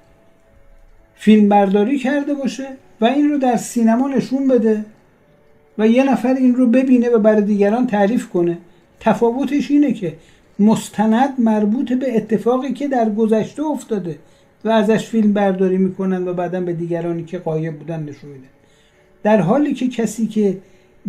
فیلم 1.14 1.48
برداری 1.48 1.98
کرده 1.98 2.34
باشه 2.34 2.68
و 3.00 3.04
این 3.04 3.30
رو 3.30 3.38
در 3.38 3.56
سینما 3.56 4.08
نشون 4.08 4.48
بده 4.48 4.84
و 5.78 5.88
یه 5.88 6.12
نفر 6.12 6.34
این 6.34 6.54
رو 6.54 6.66
ببینه 6.66 7.08
و 7.08 7.18
برای 7.18 7.42
دیگران 7.42 7.86
تعریف 7.86 8.28
کنه. 8.28 8.58
تفاوتش 9.00 9.70
اینه 9.70 9.92
که 9.92 10.16
مستند 10.58 11.40
مربوط 11.40 11.92
به 11.92 12.16
اتفاقی 12.16 12.72
که 12.72 12.88
در 12.88 13.10
گذشته 13.10 13.62
افتاده. 13.62 14.18
و 14.64 14.68
ازش 14.68 15.06
فیلم 15.06 15.32
برداری 15.32 15.78
می‌کنن 15.78 16.28
و 16.28 16.34
بعدا 16.34 16.60
به 16.60 16.72
دیگرانی 16.72 17.24
که 17.24 17.38
قایب 17.38 17.78
بودن 17.78 18.02
نشون 18.02 18.30
میدن. 18.30 18.48
در 19.22 19.40
حالی 19.40 19.74
که 19.74 19.88
کسی 19.88 20.26
که 20.26 20.58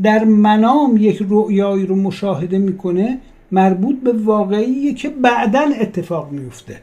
در 0.03 0.23
منام 0.23 0.97
یک 0.97 1.25
رؤیایی 1.29 1.85
رو 1.85 1.95
مشاهده 1.95 2.57
می‌کنه 2.57 3.17
مربوط 3.51 3.99
به 3.99 4.13
واقعی 4.13 4.93
که 4.93 5.09
بعدا 5.09 5.61
اتفاق 5.79 6.31
میفته 6.31 6.81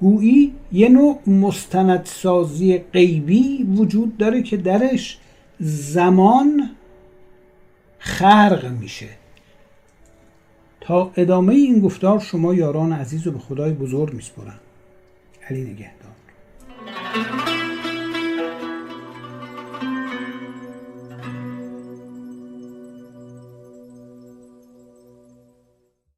گویی 0.00 0.52
یه 0.72 0.88
نوع 0.88 1.18
مستندسازی 1.26 2.78
غیبی 2.78 3.62
وجود 3.76 4.16
داره 4.16 4.42
که 4.42 4.56
درش 4.56 5.18
زمان 5.60 6.70
خرق 7.98 8.72
میشه. 8.80 9.08
تا 10.86 11.10
ادامه 11.16 11.54
این 11.54 11.80
گفتار 11.80 12.18
شما 12.18 12.54
یاران 12.54 12.92
عزیز 12.92 13.26
و 13.26 13.32
به 13.32 13.38
خدای 13.38 13.72
بزرگ 13.72 14.14
میسپرم 14.14 14.60
علی 15.50 15.62
نگهدار. 15.62 16.12